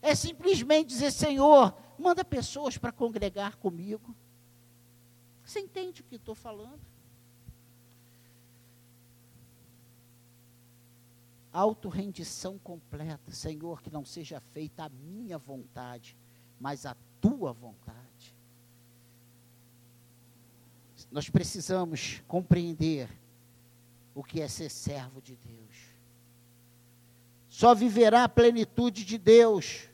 É 0.00 0.14
simplesmente 0.14 0.90
dizer, 0.90 1.10
Senhor, 1.10 1.74
manda 1.98 2.24
pessoas 2.24 2.78
para 2.78 2.92
congregar 2.92 3.56
comigo. 3.56 4.14
Você 5.44 5.58
entende 5.58 6.02
o 6.02 6.04
que 6.04 6.14
estou 6.14 6.36
falando? 6.36 6.93
Autorrendição 11.54 12.58
completa. 12.58 13.30
Senhor, 13.30 13.80
que 13.80 13.88
não 13.88 14.04
seja 14.04 14.40
feita 14.52 14.84
a 14.84 14.88
minha 14.88 15.38
vontade, 15.38 16.16
mas 16.60 16.84
a 16.84 16.96
tua 17.20 17.52
vontade. 17.52 18.34
Nós 21.12 21.30
precisamos 21.30 22.20
compreender 22.26 23.08
o 24.14 24.24
que 24.24 24.40
é 24.40 24.48
ser 24.48 24.68
servo 24.68 25.22
de 25.22 25.36
Deus. 25.36 25.94
Só 27.48 27.72
viverá 27.72 28.24
a 28.24 28.28
plenitude 28.28 29.04
de 29.04 29.16
Deus 29.16 29.88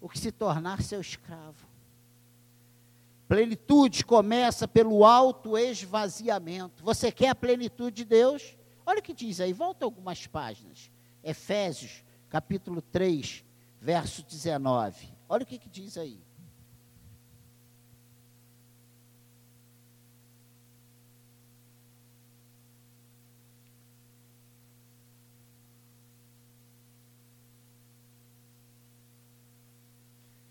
o 0.00 0.08
que 0.08 0.18
se 0.18 0.32
tornar 0.32 0.82
seu 0.82 1.00
escravo. 1.00 1.68
Plenitude 3.28 4.04
começa 4.04 4.66
pelo 4.66 5.04
auto 5.04 5.56
esvaziamento. 5.56 6.82
Você 6.82 7.12
quer 7.12 7.28
a 7.28 7.34
plenitude 7.34 7.98
de 7.98 8.04
Deus? 8.04 8.56
Olha 8.90 8.98
o 8.98 9.02
que 9.04 9.14
diz 9.14 9.40
aí, 9.40 9.52
volta 9.52 9.84
algumas 9.84 10.26
páginas. 10.26 10.90
Efésios, 11.22 12.02
capítulo 12.28 12.82
3, 12.82 13.44
verso 13.80 14.20
19. 14.24 15.08
Olha 15.28 15.44
o 15.44 15.46
que, 15.46 15.60
que 15.60 15.68
diz 15.68 15.96
aí. 15.96 16.20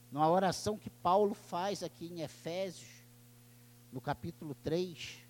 Numa 0.10 0.30
oração 0.30 0.78
que 0.78 0.90
Paulo 0.90 1.34
faz 1.34 1.84
aqui 1.84 2.06
em 2.06 2.22
Efésios, 2.22 2.88
no 3.92 4.00
capítulo 4.00 4.56
3, 4.56 5.28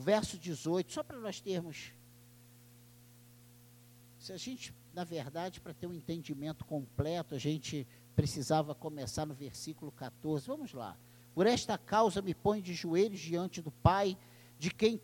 o 0.00 0.02
verso 0.02 0.38
18, 0.38 0.90
só 0.90 1.02
para 1.02 1.18
nós 1.18 1.42
termos. 1.42 1.92
Se 4.18 4.32
a 4.32 4.36
gente, 4.38 4.74
na 4.94 5.04
verdade, 5.04 5.60
para 5.60 5.74
ter 5.74 5.86
um 5.86 5.92
entendimento 5.92 6.64
completo, 6.64 7.34
a 7.34 7.38
gente 7.38 7.86
precisava 8.16 8.74
começar 8.74 9.26
no 9.26 9.34
versículo 9.34 9.92
14. 9.92 10.46
Vamos 10.46 10.72
lá. 10.72 10.96
Por 11.34 11.46
esta 11.46 11.76
causa 11.76 12.22
me 12.22 12.34
ponho 12.34 12.62
de 12.62 12.72
joelhos 12.72 13.20
diante 13.20 13.60
do 13.60 13.70
Pai, 13.70 14.16
de 14.58 14.70
quem 14.70 14.98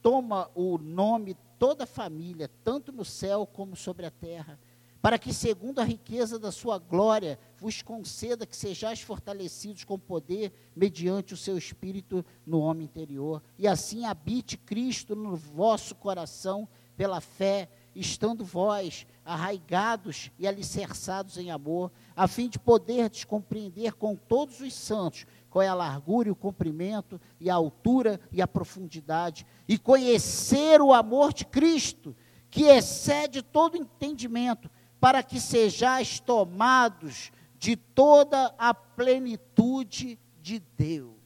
toma 0.00 0.50
o 0.54 0.78
nome 0.78 1.36
toda 1.58 1.84
a 1.84 1.86
família, 1.86 2.50
tanto 2.64 2.90
no 2.90 3.04
céu 3.04 3.46
como 3.46 3.76
sobre 3.76 4.06
a 4.06 4.10
terra 4.10 4.58
para 5.00 5.18
que, 5.18 5.32
segundo 5.32 5.80
a 5.80 5.84
riqueza 5.84 6.38
da 6.38 6.50
sua 6.50 6.78
glória, 6.78 7.38
vos 7.56 7.82
conceda 7.82 8.46
que 8.46 8.56
sejais 8.56 9.00
fortalecidos 9.00 9.84
com 9.84 9.98
poder 9.98 10.52
mediante 10.74 11.34
o 11.34 11.36
seu 11.36 11.56
espírito 11.56 12.24
no 12.46 12.60
homem 12.60 12.84
interior, 12.84 13.42
e 13.58 13.68
assim 13.68 14.04
habite 14.04 14.56
Cristo 14.56 15.14
no 15.14 15.36
vosso 15.36 15.94
coração 15.94 16.68
pela 16.96 17.20
fé, 17.20 17.68
estando 17.94 18.44
vós 18.44 19.06
arraigados 19.24 20.32
e 20.38 20.48
alicerçados 20.48 21.38
em 21.38 21.50
amor, 21.50 21.92
a 22.16 22.26
fim 22.26 22.48
de 22.48 22.58
poderdes 22.58 23.24
compreender 23.24 23.92
com 23.92 24.16
todos 24.16 24.60
os 24.60 24.74
santos 24.74 25.26
qual 25.48 25.62
é 25.62 25.68
a 25.68 25.74
largura 25.74 26.28
e 26.28 26.32
o 26.32 26.36
comprimento 26.36 27.20
e 27.40 27.48
a 27.48 27.54
altura 27.54 28.20
e 28.32 28.42
a 28.42 28.48
profundidade, 28.48 29.46
e 29.68 29.78
conhecer 29.78 30.80
o 30.80 30.92
amor 30.92 31.32
de 31.32 31.44
Cristo, 31.44 32.16
que 32.50 32.64
excede 32.64 33.42
todo 33.42 33.76
entendimento, 33.76 34.70
para 35.00 35.22
que 35.22 35.40
sejais 35.40 36.20
tomados 36.20 37.30
de 37.58 37.76
toda 37.76 38.54
a 38.58 38.72
plenitude 38.72 40.18
de 40.40 40.60
Deus. 40.76 41.16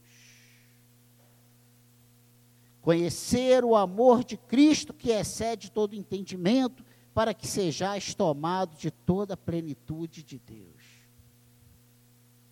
Conhecer 2.81 3.63
o 3.63 3.75
amor 3.75 4.23
de 4.23 4.35
Cristo 4.35 4.93
que 4.93 5.09
excede 5.11 5.71
todo 5.71 5.95
entendimento, 5.95 6.83
para 7.13 7.33
que 7.33 7.45
sejais 7.45 8.15
tomados 8.15 8.79
de 8.79 8.89
toda 8.89 9.35
a 9.35 9.37
plenitude 9.37 10.23
de 10.23 10.39
Deus. 10.39 10.83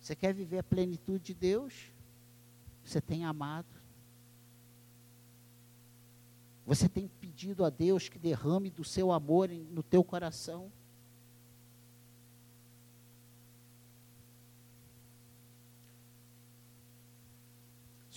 Você 0.00 0.14
quer 0.14 0.32
viver 0.32 0.58
a 0.58 0.62
plenitude 0.62 1.24
de 1.24 1.34
Deus? 1.34 1.74
Você 2.84 3.00
tem 3.00 3.24
amado. 3.24 3.66
Você 6.64 6.88
tem 6.88 7.08
pedido 7.08 7.64
a 7.64 7.70
Deus 7.70 8.08
que 8.08 8.18
derrame 8.18 8.70
do 8.70 8.84
seu 8.84 9.10
amor 9.10 9.48
no 9.48 9.82
teu 9.82 10.04
coração. 10.04 10.70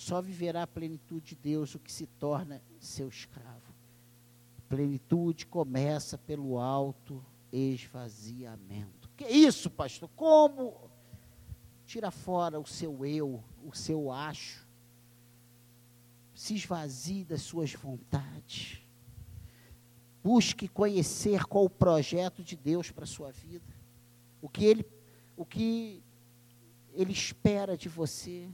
Só 0.05 0.21
viverá 0.21 0.62
a 0.62 0.67
plenitude 0.67 1.29
de 1.29 1.35
Deus 1.35 1.74
o 1.74 1.79
que 1.79 1.91
se 1.91 2.05
torna 2.05 2.62
seu 2.79 3.09
escravo. 3.09 3.74
Plenitude 4.69 5.47
começa 5.47 6.15
pelo 6.15 6.59
alto 6.59 7.25
esvaziamento. 7.51 9.09
Que 9.17 9.25
isso, 9.25 9.67
pastor? 9.67 10.07
Como? 10.15 10.91
Tira 11.88 12.12
fora 12.12 12.59
o 12.59 12.67
seu 12.67 13.03
eu, 13.03 13.43
o 13.63 13.75
seu 13.75 14.12
acho. 14.12 14.67
Se 16.35 16.53
esvazie 16.53 17.25
das 17.25 17.41
suas 17.41 17.74
vontades. 17.74 18.83
Busque 20.24 20.67
conhecer 20.67 21.45
qual 21.45 21.65
o 21.65 21.69
projeto 21.69 22.43
de 22.43 22.55
Deus 22.55 22.91
para 22.91 23.05
a 23.05 23.07
sua 23.07 23.31
vida. 23.31 23.74
O 24.39 24.47
que 24.47 24.65
ele, 24.65 24.85
o 25.35 25.43
que 25.43 26.03
ele 26.93 27.12
espera 27.12 27.75
de 27.75 27.89
você. 27.89 28.47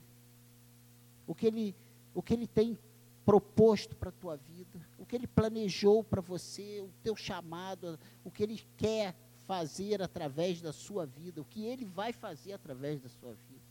O 1.31 1.33
que 1.33 1.47
ele, 1.47 1.73
o 2.13 2.21
que 2.21 2.33
ele 2.33 2.45
tem 2.45 2.77
proposto 3.25 3.95
para 3.95 4.09
a 4.09 4.11
tua 4.11 4.35
vida, 4.35 4.85
o 5.00 5.05
que 5.05 5.15
ele 5.15 5.25
planejou 5.25 6.03
para 6.03 6.19
você, 6.19 6.81
o 6.81 6.89
teu 7.01 7.15
chamado, 7.15 7.97
o 8.21 8.29
que 8.29 8.43
ele 8.43 8.61
quer 8.75 9.15
fazer 9.47 10.01
através 10.01 10.61
da 10.61 10.73
sua 10.73 11.05
vida, 11.05 11.39
o 11.39 11.45
que 11.45 11.63
ele 11.63 11.85
vai 11.85 12.11
fazer 12.11 12.51
através 12.51 13.00
da 13.00 13.07
sua 13.07 13.29
vida. 13.29 13.61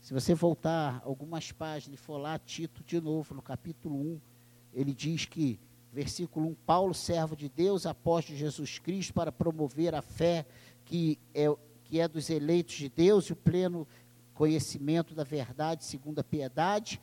Se 0.00 0.14
você 0.14 0.32
voltar 0.32 1.02
algumas 1.04 1.50
páginas 1.50 1.98
e 1.98 2.02
for 2.04 2.18
lá, 2.18 2.38
Tito 2.38 2.84
de 2.84 3.00
novo, 3.00 3.34
no 3.34 3.42
capítulo 3.42 3.96
1, 3.96 4.20
ele 4.74 4.94
diz 4.94 5.24
que, 5.24 5.58
versículo 5.92 6.50
1, 6.50 6.54
Paulo, 6.64 6.94
servo 6.94 7.34
de 7.34 7.48
Deus, 7.48 7.84
apóstolo 7.84 8.38
de 8.38 8.44
Jesus 8.44 8.78
Cristo, 8.78 9.12
para 9.12 9.32
promover 9.32 9.92
a 9.92 10.02
fé 10.02 10.46
que 10.84 11.18
é, 11.34 11.48
que 11.92 12.00
é 12.00 12.08
dos 12.08 12.30
eleitos 12.30 12.76
de 12.76 12.88
Deus 12.88 13.26
e 13.26 13.34
o 13.34 13.36
pleno 13.36 13.86
conhecimento 14.32 15.14
da 15.14 15.24
verdade 15.24 15.84
segundo 15.84 16.20
a 16.20 16.24
piedade, 16.24 16.98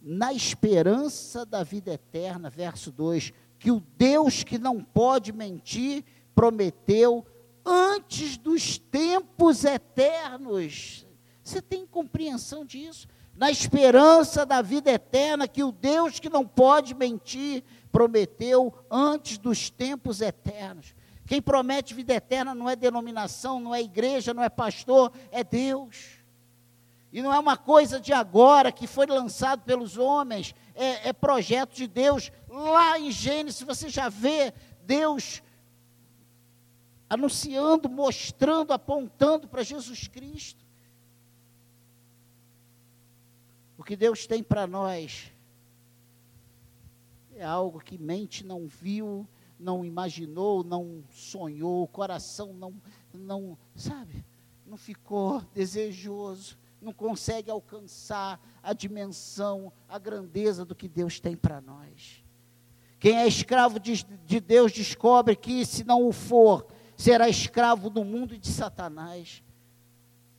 na 0.00 0.32
esperança 0.32 1.46
da 1.46 1.62
vida 1.62 1.92
eterna, 1.92 2.50
verso 2.50 2.90
2, 2.90 3.32
que 3.56 3.70
o 3.70 3.80
Deus 3.96 4.42
que 4.42 4.58
não 4.58 4.82
pode 4.82 5.32
mentir 5.32 6.04
prometeu 6.34 7.24
antes 7.64 8.36
dos 8.36 8.78
tempos 8.78 9.62
eternos. 9.62 11.06
Você 11.40 11.62
tem 11.62 11.86
compreensão 11.86 12.64
disso? 12.64 13.06
Na 13.36 13.48
esperança 13.48 14.44
da 14.44 14.60
vida 14.60 14.90
eterna 14.90 15.46
que 15.46 15.62
o 15.62 15.70
Deus 15.70 16.18
que 16.18 16.28
não 16.28 16.44
pode 16.44 16.96
mentir 16.96 17.62
prometeu 17.92 18.74
antes 18.90 19.38
dos 19.38 19.70
tempos 19.70 20.20
eternos. 20.20 20.96
Quem 21.26 21.40
promete 21.40 21.94
vida 21.94 22.14
eterna 22.14 22.54
não 22.54 22.68
é 22.68 22.74
denominação, 22.74 23.60
não 23.60 23.74
é 23.74 23.80
igreja, 23.80 24.34
não 24.34 24.42
é 24.42 24.48
pastor, 24.48 25.12
é 25.30 25.44
Deus. 25.44 26.22
E 27.12 27.20
não 27.20 27.32
é 27.32 27.38
uma 27.38 27.56
coisa 27.56 28.00
de 28.00 28.12
agora 28.12 28.72
que 28.72 28.86
foi 28.86 29.06
lançado 29.06 29.62
pelos 29.62 29.98
homens, 29.98 30.54
é, 30.74 31.10
é 31.10 31.12
projeto 31.12 31.74
de 31.74 31.86
Deus. 31.86 32.32
Lá 32.48 32.98
em 32.98 33.10
Gênesis 33.10 33.62
você 33.62 33.88
já 33.88 34.08
vê 34.08 34.52
Deus 34.84 35.42
anunciando, 37.08 37.90
mostrando, 37.90 38.72
apontando 38.72 39.46
para 39.46 39.62
Jesus 39.62 40.08
Cristo. 40.08 40.64
O 43.76 43.84
que 43.84 43.94
Deus 43.94 44.26
tem 44.26 44.42
para 44.42 44.66
nós 44.66 45.30
é 47.34 47.44
algo 47.44 47.80
que 47.80 47.98
mente 47.98 48.46
não 48.46 48.66
viu, 48.66 49.28
não 49.62 49.84
imaginou, 49.84 50.64
não 50.64 51.04
sonhou, 51.10 51.84
o 51.84 51.88
coração 51.88 52.52
não, 52.52 52.74
não, 53.14 53.56
sabe, 53.74 54.24
não 54.66 54.76
ficou 54.76 55.40
desejoso 55.54 56.60
não 56.82 56.92
consegue 56.92 57.50
alcançar 57.50 58.40
a 58.62 58.72
dimensão, 58.72 59.72
a 59.88 59.98
grandeza 59.98 60.64
do 60.64 60.74
que 60.74 60.88
Deus 60.88 61.20
tem 61.20 61.36
para 61.36 61.60
nós. 61.60 62.22
Quem 62.98 63.16
é 63.16 63.26
escravo 63.26 63.78
de, 63.78 64.04
de, 64.04 64.40
Deus 64.40 64.72
descobre 64.72 65.34
que, 65.36 65.64
se 65.64 65.84
não 65.84 66.06
o 66.06 66.12
for, 66.12 66.66
será 66.96 67.28
escravo 67.28 67.88
do 67.88 68.04
mundo 68.04 68.34
e 68.34 68.38
de 68.38 68.48
Satanás. 68.48 69.42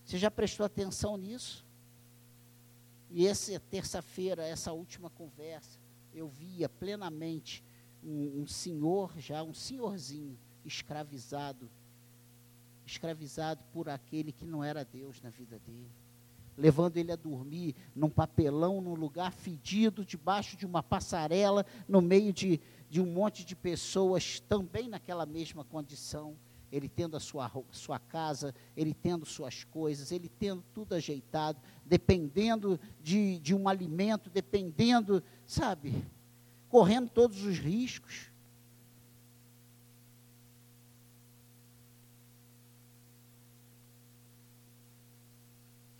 Você 0.05 0.17
já 0.17 0.29
prestou 0.29 0.65
atenção 0.65 1.17
nisso? 1.17 1.65
E 3.09 3.27
essa 3.27 3.59
terça-feira, 3.59 4.45
essa 4.45 4.71
última 4.71 5.09
conversa, 5.09 5.79
eu 6.13 6.27
via 6.27 6.67
plenamente 6.67 7.63
um, 8.05 8.41
um 8.41 8.47
senhor, 8.47 9.13
já 9.17 9.43
um 9.43 9.53
senhorzinho, 9.53 10.37
escravizado, 10.65 11.69
escravizado 12.85 13.63
por 13.71 13.89
aquele 13.89 14.31
que 14.31 14.45
não 14.45 14.63
era 14.63 14.83
Deus 14.83 15.21
na 15.21 15.29
vida 15.29 15.59
dele 15.59 15.89
levando 16.57 16.97
ele 16.97 17.11
a 17.11 17.15
dormir 17.15 17.75
num 17.95 18.09
papelão, 18.09 18.81
num 18.81 18.95
lugar 18.95 19.31
fedido, 19.31 20.05
debaixo 20.05 20.55
de 20.55 20.65
uma 20.65 20.83
passarela, 20.83 21.65
no 21.87 22.01
meio 22.01 22.31
de, 22.31 22.59
de 22.89 23.01
um 23.01 23.05
monte 23.05 23.45
de 23.45 23.55
pessoas 23.55 24.39
também 24.39 24.87
naquela 24.87 25.25
mesma 25.25 25.63
condição. 25.63 26.35
Ele 26.71 26.89
tendo 26.89 27.15
a 27.15 27.19
sua, 27.19 27.51
sua 27.71 27.99
casa, 27.99 28.53
ele 28.75 28.95
tendo 28.95 29.25
suas 29.25 29.63
coisas, 29.63 30.11
ele 30.11 30.27
tendo 30.27 30.63
tudo 30.73 30.95
ajeitado, 30.95 31.59
dependendo 31.85 32.79
de, 33.01 33.37
de 33.39 33.53
um 33.53 33.67
alimento, 33.67 34.29
dependendo, 34.29 35.23
sabe, 35.45 36.03
correndo 36.73 37.07
todos 37.07 37.43
os 37.43 37.59
riscos. 37.59 38.31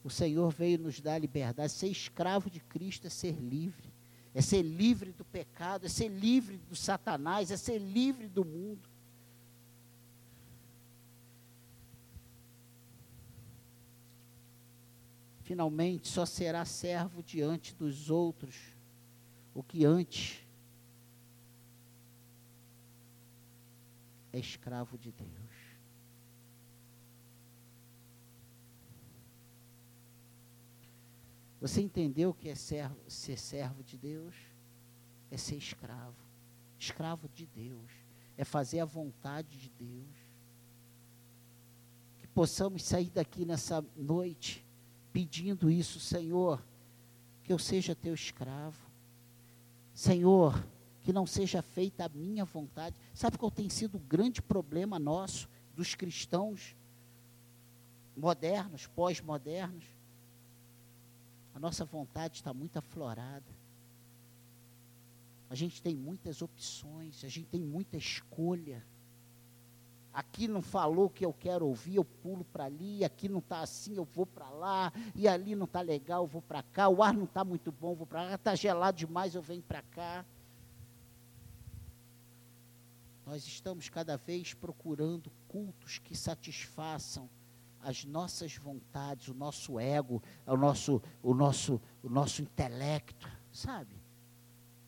O 0.04 0.10
Senhor 0.10 0.52
veio 0.52 0.80
nos 0.80 1.00
dar 1.00 1.20
liberdade. 1.20 1.72
Ser 1.72 1.90
escravo 1.90 2.50
de 2.50 2.60
Cristo 2.60 3.06
é 3.06 3.12
ser 3.12 3.36
livre. 3.36 3.94
É 4.34 4.42
ser 4.42 4.64
livre 4.64 5.12
do 5.12 5.24
pecado, 5.24 5.86
é 5.86 5.90
ser 5.90 6.08
livre 6.08 6.58
do 6.58 6.76
Satanás, 6.76 7.52
é 7.52 7.56
ser 7.56 7.78
livre 7.78 8.28
do 8.28 8.44
mundo. 8.44 8.90
Finalmente, 15.44 16.08
só 16.08 16.26
será 16.26 16.66
servo 16.66 17.22
diante 17.22 17.76
dos 17.76 18.10
outros 18.10 18.56
o 19.54 19.62
que 19.62 19.86
antes 19.86 20.43
é 24.34 24.40
escravo 24.40 24.98
de 24.98 25.12
Deus. 25.12 25.30
Você 31.62 31.82
entendeu 31.82 32.32
o 32.32 32.34
que 32.34 32.50
é 32.50 32.56
servo, 32.56 33.00
ser 33.08 33.38
servo 33.38 33.84
de 33.84 33.98
Deus? 33.98 34.36
É 35.32 35.38
ser 35.38 35.56
escravo. 35.56 36.18
Escravo 36.78 37.30
de 37.30 37.46
Deus. 37.46 37.90
É 38.36 38.44
fazer 38.44 38.80
a 38.80 38.86
vontade 38.86 39.58
de 39.58 39.70
Deus. 39.70 40.16
Que 42.20 42.28
possamos 42.28 42.84
sair 42.84 43.10
daqui 43.12 43.46
nessa 43.46 43.86
noite 43.96 44.66
pedindo 45.14 45.70
isso, 45.70 46.00
Senhor, 46.00 46.62
que 47.44 47.54
eu 47.54 47.60
seja 47.60 47.96
teu 47.96 48.16
escravo. 48.16 48.92
Senhor, 49.94 50.68
que 51.04 51.12
não 51.12 51.28
seja 51.28 51.62
feita 51.62 52.06
a 52.06 52.10
minha 52.10 52.46
vontade. 52.46 52.96
Sabe 53.14 53.38
qual 53.38 53.52
tem 53.52 53.70
sido 53.70 53.96
o 53.96 54.00
grande 54.00 54.42
problema 54.42 54.98
nosso, 54.98 55.50
dos 55.76 55.94
cristãos 55.94 56.76
modernos, 58.16 58.88
pós-modernos? 58.88 59.84
A 61.54 61.60
nossa 61.60 61.84
vontade 61.84 62.36
está 62.36 62.54
muito 62.54 62.78
aflorada. 62.78 63.44
A 65.50 65.56
gente 65.56 65.82
tem 65.82 65.94
muitas 65.94 66.42
opções, 66.42 67.24
a 67.24 67.28
gente 67.28 67.48
tem 67.48 67.62
muita 67.62 67.98
escolha. 67.98 68.84
Aqui 70.14 70.48
não 70.48 70.62
falou 70.62 71.06
o 71.06 71.10
que 71.10 71.26
eu 71.26 71.34
quero 71.34 71.68
ouvir, 71.68 71.96
eu 71.96 72.06
pulo 72.06 72.46
para 72.46 72.66
ali, 72.66 73.04
aqui 73.04 73.28
não 73.28 73.40
está 73.40 73.60
assim, 73.62 73.96
eu 73.96 74.06
vou 74.06 74.26
para 74.26 74.50
lá, 74.50 74.94
e 75.16 75.28
ali 75.28 75.56
não 75.56 75.66
está 75.66 75.82
legal, 75.82 76.24
eu 76.24 76.28
vou 76.28 76.42
para 76.42 76.64
cá, 76.64 76.88
o 76.88 77.04
ar 77.04 77.14
não 77.14 77.26
está 77.26 77.44
muito 77.44 77.72
bom, 77.72 77.92
eu 77.92 77.96
vou 77.96 78.08
para 78.08 78.24
lá, 78.24 78.36
está 78.36 78.56
gelado 78.56 78.98
demais, 78.98 79.36
eu 79.36 79.42
venho 79.42 79.64
para 79.64 79.82
cá. 79.82 80.26
Nós 83.26 83.46
estamos 83.48 83.90
cada 83.90 84.18
vez 84.18 84.54
procurando 84.54 85.32
cultos 85.48 85.98
que 85.98 86.16
satisfaçam 86.16 87.30
as 87.80 88.06
nossas 88.06 88.56
vontades, 88.56 89.28
o 89.28 89.34
nosso 89.34 89.80
ego, 89.80 90.22
o 90.46 90.58
nosso, 90.58 91.02
o 91.22 91.34
nosso, 91.34 91.82
o 92.02 92.10
nosso 92.10 92.42
intelecto, 92.42 93.30
sabe? 93.52 93.96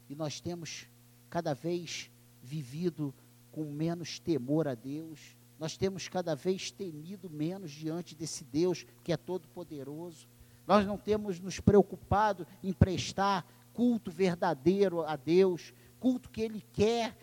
E 0.09 0.15
nós 0.15 0.39
temos 0.39 0.87
cada 1.29 1.53
vez 1.53 2.09
vivido 2.41 3.13
com 3.51 3.65
menos 3.71 4.19
temor 4.19 4.67
a 4.67 4.75
Deus, 4.75 5.35
nós 5.57 5.77
temos 5.77 6.07
cada 6.09 6.35
vez 6.35 6.71
temido 6.71 7.29
menos 7.29 7.71
diante 7.71 8.15
desse 8.15 8.43
Deus 8.43 8.85
que 9.03 9.13
é 9.13 9.17
todo 9.17 9.47
poderoso. 9.47 10.27
Nós 10.67 10.85
não 10.85 10.97
temos 10.97 11.39
nos 11.39 11.59
preocupado 11.59 12.45
em 12.61 12.73
prestar 12.73 13.45
culto 13.73 14.11
verdadeiro 14.11 15.03
a 15.03 15.15
Deus, 15.15 15.73
culto 15.99 16.29
que 16.29 16.41
Ele 16.41 16.63
quer 16.73 17.15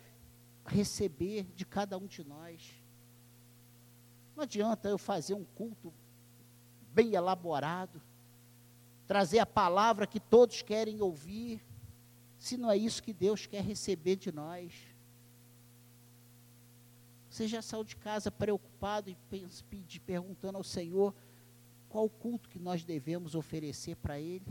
receber 0.72 1.44
de 1.54 1.64
cada 1.64 1.96
um 1.98 2.06
de 2.06 2.24
nós. 2.24 2.60
Não 4.34 4.42
adianta 4.42 4.88
eu 4.88 4.98
fazer 4.98 5.34
um 5.34 5.44
culto 5.44 5.92
bem 6.92 7.14
elaborado, 7.14 8.00
trazer 9.06 9.38
a 9.38 9.46
palavra 9.46 10.06
que 10.06 10.18
todos 10.18 10.62
querem 10.62 11.00
ouvir, 11.00 11.62
se 12.38 12.56
não 12.56 12.70
é 12.70 12.76
isso 12.76 13.02
que 13.02 13.12
Deus 13.12 13.46
quer 13.46 13.62
receber 13.62 14.16
de 14.16 14.32
nós. 14.32 14.72
Você 17.28 17.46
já 17.46 17.62
saiu 17.62 17.84
de 17.84 17.96
casa 17.96 18.30
preocupado 18.30 19.10
e 19.10 19.16
perguntando 20.00 20.58
ao 20.58 20.64
Senhor 20.64 21.14
qual 21.88 22.08
culto 22.08 22.48
que 22.48 22.58
nós 22.58 22.82
devemos 22.84 23.34
oferecer 23.34 23.96
para 23.96 24.18
Ele? 24.18 24.46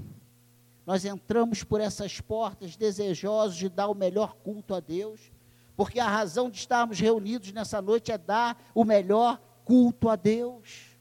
Nós 0.86 1.06
entramos 1.06 1.64
por 1.64 1.82
essas 1.82 2.22
portas 2.22 2.76
desejosos 2.76 3.58
de 3.58 3.70
dar 3.70 3.88
o 3.88 3.96
melhor 3.96 4.36
culto 4.36 4.74
a 4.74 4.80
Deus, 4.80 5.32
porque 5.76 6.00
a 6.00 6.08
razão 6.08 6.50
de 6.50 6.58
estarmos 6.58 7.00
reunidos 7.00 7.52
nessa 7.52 7.82
noite 7.82 8.12
é 8.12 8.18
dar 8.18 8.62
o 8.74 8.84
melhor 8.84 9.42
culto 9.64 10.10
a 10.10 10.16
Deus. 10.16 10.92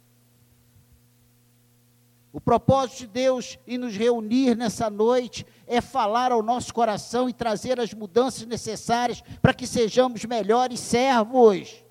O 2.33 2.41
propósito 2.41 2.99
de 2.99 3.07
Deus 3.09 3.59
em 3.67 3.77
nos 3.77 3.97
reunir 3.97 4.57
nessa 4.57 4.89
noite 4.89 5.45
é 5.67 5.81
falar 5.81 6.31
ao 6.31 6.43
nosso 6.43 6.73
coração 6.73 7.29
e 7.29 7.33
trazer 7.33 7.81
as 7.81 7.93
mudanças 7.93 8.47
necessárias 8.47 9.21
para 9.43 9.53
que 9.53 9.67
sejamos 9.67 10.25
melhores 10.25 10.79
servos. 10.79 11.85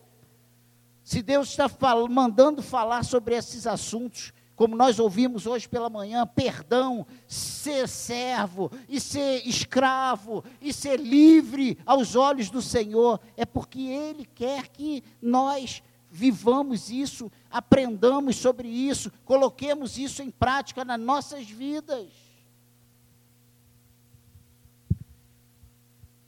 Se 1.03 1.21
Deus 1.21 1.49
está 1.49 1.67
fal 1.67 2.07
mandando 2.07 2.61
falar 2.61 3.03
sobre 3.03 3.35
esses 3.35 3.67
assuntos, 3.67 4.31
como 4.59 4.75
nós 4.75 4.99
ouvimos 4.99 5.47
hoje 5.47 5.69
pela 5.69 5.89
manhã, 5.89 6.27
perdão, 6.27 7.07
ser 7.25 7.87
servo 7.87 8.69
e 8.89 8.99
ser 8.99 9.47
escravo 9.47 10.43
e 10.59 10.73
ser 10.73 10.99
livre 10.99 11.79
aos 11.85 12.13
olhos 12.13 12.49
do 12.49 12.61
Senhor, 12.61 13.21
é 13.37 13.45
porque 13.45 13.79
Ele 13.79 14.25
quer 14.25 14.67
que 14.67 15.01
nós 15.21 15.81
vivamos 16.11 16.89
isso, 16.89 17.31
aprendamos 17.49 18.35
sobre 18.35 18.67
isso, 18.67 19.09
coloquemos 19.23 19.97
isso 19.97 20.21
em 20.21 20.29
prática 20.29 20.83
nas 20.83 20.99
nossas 20.99 21.49
vidas. 21.49 22.09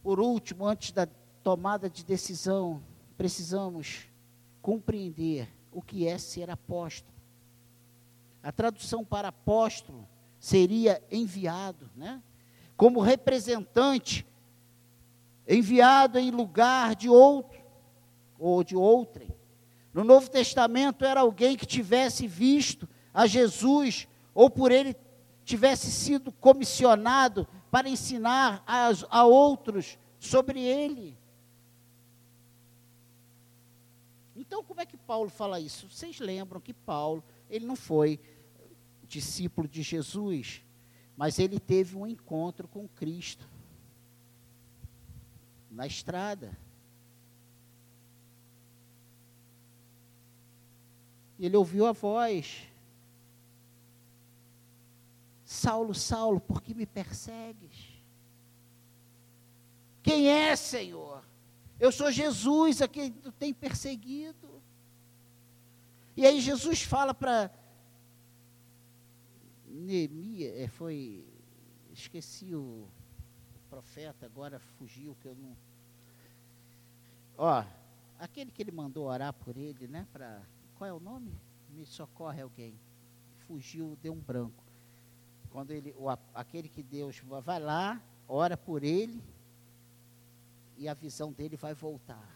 Por 0.01 0.21
último, 0.21 0.65
antes 0.65 0.93
da 0.93 1.05
tomada 1.43 1.89
de 1.89 2.05
decisão, 2.05 2.81
precisamos 3.17 4.07
compreender 4.61 5.49
o 5.69 5.81
que 5.81 6.07
é 6.07 6.17
ser 6.17 6.49
apóstolo. 6.49 7.10
A 8.43 8.51
tradução 8.51 9.03
para 9.03 9.27
apóstolo 9.27 10.07
seria 10.39 11.03
enviado, 11.11 11.89
né? 11.95 12.21
Como 12.75 12.99
representante, 12.99 14.25
enviado 15.47 16.17
em 16.17 16.31
lugar 16.31 16.95
de 16.95 17.09
outro 17.09 17.61
ou 18.39 18.63
de 18.63 18.75
outrem. 18.75 19.29
No 19.93 20.03
Novo 20.03 20.29
Testamento 20.29 21.05
era 21.05 21.21
alguém 21.21 21.55
que 21.55 21.65
tivesse 21.65 22.25
visto 22.25 22.87
a 23.13 23.27
Jesus 23.27 24.07
ou 24.33 24.49
por 24.49 24.71
ele 24.71 24.95
tivesse 25.43 25.91
sido 25.91 26.31
comissionado 26.31 27.47
para 27.69 27.89
ensinar 27.89 28.63
a, 28.65 28.89
a 29.09 29.25
outros 29.25 29.97
sobre 30.19 30.61
ele. 30.61 31.17
Então, 34.35 34.63
como 34.63 34.81
é 34.81 34.85
que 34.85 34.97
Paulo 34.97 35.29
fala 35.29 35.59
isso? 35.59 35.89
Vocês 35.89 36.19
lembram 36.19 36.59
que 36.59 36.73
Paulo, 36.73 37.23
ele 37.49 37.65
não 37.65 37.75
foi 37.75 38.19
discípulo 39.11 39.67
de 39.67 39.81
Jesus, 39.81 40.63
mas 41.17 41.37
ele 41.37 41.59
teve 41.59 41.97
um 41.97 42.07
encontro 42.07 42.67
com 42.67 42.87
Cristo 42.87 43.47
na 45.69 45.85
estrada. 45.85 46.57
ele 51.45 51.57
ouviu 51.57 51.87
a 51.87 51.91
voz: 51.91 52.67
Saulo, 55.43 55.93
Saulo, 55.93 56.39
por 56.39 56.61
que 56.61 56.73
me 56.73 56.85
persegues? 56.85 57.89
Quem 60.03 60.29
é, 60.29 60.55
Senhor? 60.55 61.23
Eu 61.79 61.91
sou 61.91 62.11
Jesus 62.11 62.81
a 62.81 62.87
quem 62.87 63.11
tu 63.11 63.31
tem 63.31 63.51
perseguido. 63.53 64.61
E 66.15 66.27
aí 66.27 66.39
Jesus 66.39 66.83
fala 66.83 67.11
para 67.11 67.49
Neemias, 69.71 70.53
é, 70.57 70.67
foi, 70.67 71.25
esqueci 71.91 72.53
o 72.53 72.87
profeta, 73.69 74.25
agora 74.25 74.59
fugiu 74.59 75.15
que 75.21 75.27
eu 75.27 75.35
não. 75.35 75.55
Ó, 77.37 77.63
aquele 78.19 78.51
que 78.51 78.61
ele 78.61 78.71
mandou 78.71 79.05
orar 79.07 79.33
por 79.33 79.55
ele, 79.55 79.87
né, 79.87 80.05
para 80.11 80.41
qual 80.75 80.89
é 80.89 80.93
o 80.93 80.99
nome? 80.99 81.31
Me 81.69 81.85
socorre 81.85 82.41
alguém. 82.41 82.75
Fugiu, 83.47 83.97
deu 84.01 84.13
um 84.13 84.19
branco. 84.19 84.63
Quando 85.49 85.71
ele, 85.71 85.93
o, 85.97 86.09
aquele 86.33 86.67
que 86.67 86.83
Deus 86.83 87.19
vai 87.19 87.59
lá, 87.59 88.01
ora 88.27 88.57
por 88.57 88.83
ele 88.83 89.21
e 90.77 90.87
a 90.87 90.93
visão 90.93 91.31
dele 91.31 91.55
vai 91.55 91.73
voltar. 91.73 92.27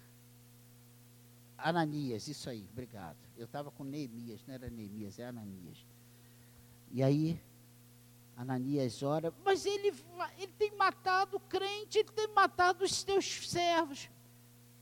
Ananias, 1.58 2.28
isso 2.28 2.50
aí, 2.50 2.67
obrigado. 2.71 3.17
Eu 3.38 3.45
estava 3.45 3.71
com 3.71 3.84
Neemias, 3.84 4.43
não 4.45 4.54
era 4.54 4.69
Neemias, 4.69 5.17
é 5.19 5.26
Ananias. 5.26 5.86
E 6.91 7.04
aí, 7.04 7.39
Ananias 8.36 9.04
ora, 9.04 9.34
mas 9.43 9.65
ele, 9.65 9.93
ele 10.38 10.52
tem 10.58 10.76
matado 10.76 11.38
o 11.38 11.39
crente, 11.39 12.00
ele 12.00 12.12
tem 12.12 12.28
matado 12.28 12.84
os 12.84 13.04
teus 13.04 13.50
servos. 13.50 14.10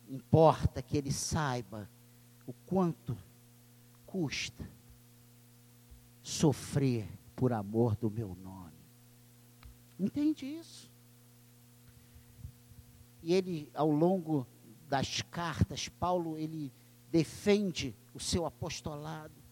Importa 0.09 0.81
que 0.81 0.97
ele 0.97 1.11
saiba 1.11 1.89
o 2.45 2.53
quanto 2.65 3.17
custa 4.05 4.69
sofrer 6.21 7.07
por 7.35 7.51
amor 7.51 7.95
do 7.95 8.09
meu 8.09 8.35
nome. 8.35 8.73
Entende 9.99 10.45
isso? 10.45 10.91
E 13.21 13.33
ele, 13.33 13.71
ao 13.73 13.89
longo 13.89 14.45
das 14.89 15.21
cartas, 15.21 15.87
Paulo, 15.87 16.37
ele 16.37 16.71
defende 17.09 17.95
o 18.13 18.19
seu 18.19 18.45
apostolado. 18.45 19.42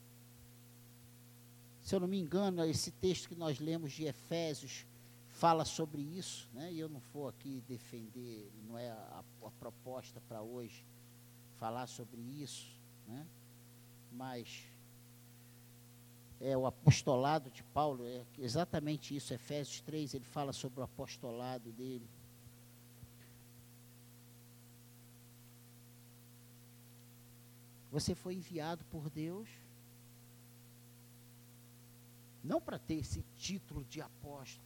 Se 1.91 1.95
eu 1.95 1.99
não 1.99 2.08
me 2.08 2.21
engano, 2.21 2.63
esse 2.63 2.89
texto 2.89 3.27
que 3.27 3.36
nós 3.36 3.60
lemos 3.60 3.91
de 3.91 4.06
Efésios 4.06 4.86
fala 5.27 5.65
sobre 5.65 6.01
isso, 6.01 6.47
né? 6.54 6.71
e 6.71 6.80
eu 6.80 6.88
não 6.88 7.01
vou 7.13 7.27
aqui 7.27 7.62
defender, 7.67 8.49
não 8.65 8.77
é 8.77 8.89
a, 8.89 9.21
a 9.43 9.51
proposta 9.60 10.21
para 10.21 10.41
hoje, 10.41 10.86
falar 11.58 11.88
sobre 11.88 12.21
isso, 12.21 12.65
né? 13.06 13.27
mas 14.10 14.63
é 16.39 16.56
o 16.56 16.65
apostolado 16.65 17.51
de 17.51 17.62
Paulo, 17.62 18.08
é 18.08 18.23
exatamente 18.39 19.13
isso, 19.13 19.34
Efésios 19.34 19.82
3, 19.82 20.13
ele 20.13 20.23
fala 20.23 20.54
sobre 20.54 20.80
o 20.80 20.84
apostolado 20.84 21.73
dele. 21.73 22.08
Você 27.91 28.15
foi 28.15 28.36
enviado 28.36 28.86
por 28.86 29.10
Deus, 29.10 29.49
não 32.43 32.60
para 32.60 32.80
ter 32.80 32.95
esse 32.95 33.23
título 33.36 33.84
de 33.86 34.01
apóstolo, 34.01 34.65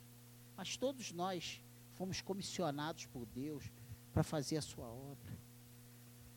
mas 0.56 0.78
todos 0.78 1.12
nós 1.12 1.62
fomos 1.94 2.22
comissionados 2.22 3.06
por 3.08 3.26
Deus 3.26 3.72
para 4.14 4.24
fazer 4.24 4.58
a 4.58 4.62
sua 4.62 4.88
obra. 4.88 5.34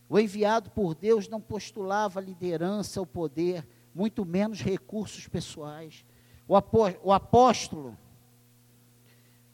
O 0.09 0.19
enviado 0.19 0.71
por 0.71 0.95
Deus 0.95 1.29
não 1.29 1.41
postulava 1.41 2.21
liderança 2.21 2.99
ou 2.99 3.07
poder, 3.07 3.67
muito 3.95 4.25
menos 4.25 4.61
recursos 4.61 5.29
pessoais. 5.29 6.05
O, 6.47 6.55
o 7.03 7.13
apóstolo, 7.13 7.97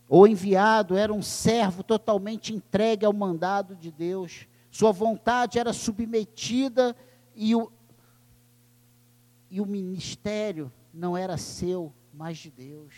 ou 0.09 0.29
enviado, 0.29 0.97
era 0.97 1.13
um 1.13 1.23
servo 1.23 1.83
totalmente 1.83 2.55
entregue 2.55 3.05
ao 3.05 3.13
mandado 3.13 3.75
de 3.75 3.91
Deus. 3.91 4.47
Sua 4.71 4.93
vontade 4.93 5.59
era 5.59 5.73
submetida 5.73 6.97
e 7.35 7.55
o, 7.55 7.71
e 9.51 9.61
o 9.61 9.67
ministério 9.67 10.73
não 10.95 11.17
era 11.17 11.37
seu, 11.37 11.93
mas 12.13 12.39
de 12.39 12.51
Deus. 12.51 12.95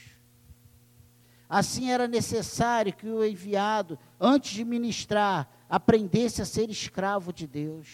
Assim 1.49 1.91
era 1.91 2.07
necessário 2.07 2.93
que 2.93 3.09
o 3.09 3.25
enviado, 3.25 3.99
antes 4.21 4.53
de 4.53 4.65
ministrar, 4.65 5.49
aprendesse 5.69 6.43
a 6.43 6.45
ser 6.45 6.69
escravo 6.71 7.33
de 7.33 7.47
Deus. 7.47 7.89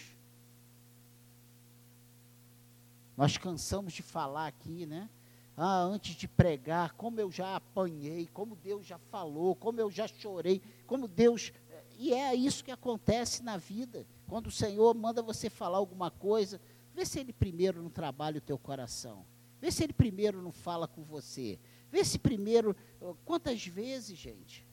Nós 3.15 3.37
cansamos 3.37 3.93
de 3.93 4.01
falar 4.01 4.47
aqui, 4.47 4.85
né? 4.85 5.07
Ah, 5.55 5.81
antes 5.81 6.15
de 6.15 6.27
pregar, 6.27 6.93
como 6.93 7.19
eu 7.19 7.31
já 7.31 7.55
apanhei, 7.55 8.27
como 8.33 8.55
Deus 8.55 8.87
já 8.87 8.97
falou, 8.97 9.55
como 9.55 9.79
eu 9.79 9.91
já 9.91 10.07
chorei, 10.07 10.63
como 10.87 11.07
Deus. 11.07 11.53
E 11.99 12.11
é 12.11 12.33
isso 12.33 12.63
que 12.63 12.71
acontece 12.71 13.43
na 13.43 13.55
vida. 13.55 14.07
Quando 14.27 14.47
o 14.47 14.51
Senhor 14.51 14.95
manda 14.95 15.21
você 15.21 15.47
falar 15.47 15.77
alguma 15.77 16.09
coisa, 16.09 16.59
vê 16.95 17.05
se 17.05 17.19
Ele 17.19 17.31
primeiro 17.31 17.83
não 17.83 17.89
trabalha 17.91 18.39
o 18.39 18.41
teu 18.41 18.57
coração. 18.57 19.23
Vê 19.63 19.71
se 19.71 19.81
Ele 19.81 19.93
primeiro 19.93 20.41
não 20.41 20.51
fala 20.51 20.89
com 20.89 21.05
você. 21.05 21.57
Vê 21.89 22.03
se 22.03 22.19
primeiro. 22.19 22.75
Quantas 23.23 23.65
vezes, 23.65 24.17
gente? 24.17 24.67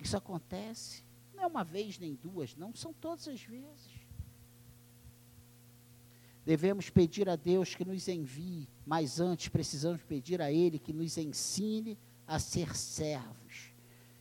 Isso 0.00 0.16
acontece? 0.16 1.04
Não 1.32 1.44
é 1.44 1.46
uma 1.46 1.62
vez 1.62 1.96
nem 1.96 2.12
duas, 2.12 2.56
não, 2.56 2.74
são 2.74 2.92
todas 2.92 3.28
as 3.28 3.40
vezes. 3.40 4.02
Devemos 6.44 6.90
pedir 6.90 7.28
a 7.28 7.36
Deus 7.36 7.76
que 7.76 7.84
nos 7.84 8.08
envie, 8.08 8.68
mas 8.84 9.20
antes 9.20 9.46
precisamos 9.46 10.02
pedir 10.02 10.42
a 10.42 10.50
Ele 10.50 10.76
que 10.76 10.92
nos 10.92 11.16
ensine 11.16 11.96
a 12.26 12.40
ser 12.40 12.74
servos, 12.74 13.72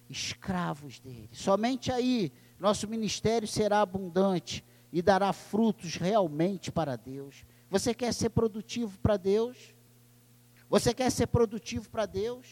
escravos 0.08 1.00
dele. 1.00 1.32
Somente 1.32 1.92
aí 1.92 2.32
nosso 2.60 2.88
ministério 2.88 3.48
será 3.48 3.82
abundante 3.82 4.64
e 4.94 5.02
dará 5.02 5.34
frutos 5.34 5.96
realmente 5.96 6.72
para 6.72 6.96
Deus. 6.96 7.44
Você 7.72 7.94
quer 7.94 8.14
ser 8.14 8.30
produtivo 8.32 9.00
para 9.00 9.16
Deus? 9.16 9.74
Você 10.70 10.94
quer 10.94 11.10
ser 11.10 11.28
produtivo 11.28 11.90
para 11.90 12.06
Deus? 12.06 12.46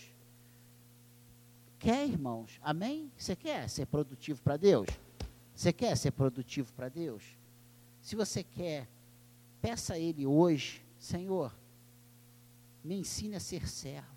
Quer, 1.77 2.07
irmãos? 2.07 2.57
Amém? 2.61 3.11
Você 3.17 3.35
quer 3.35 3.69
ser 3.69 3.85
produtivo 3.87 4.41
para 4.41 4.55
Deus? 4.55 4.87
Você 5.53 5.73
quer 5.73 5.97
ser 5.97 6.11
produtivo 6.11 6.71
para 6.71 6.87
Deus? 6.87 7.21
Se 8.01 8.15
você 8.15 8.45
quer, 8.45 8.87
peça 9.61 9.95
a 9.95 9.99
Ele 9.99 10.25
hoje, 10.25 10.81
Senhor, 10.97 11.53
me 12.81 12.95
ensine 12.95 13.35
a 13.35 13.41
ser 13.41 13.67
servo. 13.67 14.15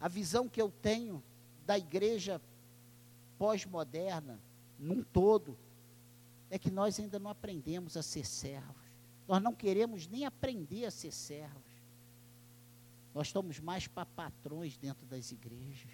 A 0.00 0.08
visão 0.08 0.48
que 0.48 0.60
eu 0.60 0.72
tenho 0.82 1.22
da 1.64 1.78
igreja 1.78 2.40
pós-moderna, 3.38 4.40
num 4.76 5.04
todo, 5.04 5.56
é 6.50 6.58
que 6.58 6.70
nós 6.70 6.98
ainda 6.98 7.18
não 7.18 7.30
aprendemos 7.30 7.96
a 7.96 8.02
ser 8.02 8.26
servos. 8.26 8.90
Nós 9.26 9.40
não 9.40 9.54
queremos 9.54 10.08
nem 10.08 10.26
aprender 10.26 10.84
a 10.84 10.90
ser 10.90 11.12
servos. 11.12 11.70
Nós 13.14 13.28
estamos 13.28 13.60
mais 13.60 13.86
para 13.86 14.04
patrões 14.04 14.76
dentro 14.76 15.06
das 15.06 15.30
igrejas. 15.30 15.92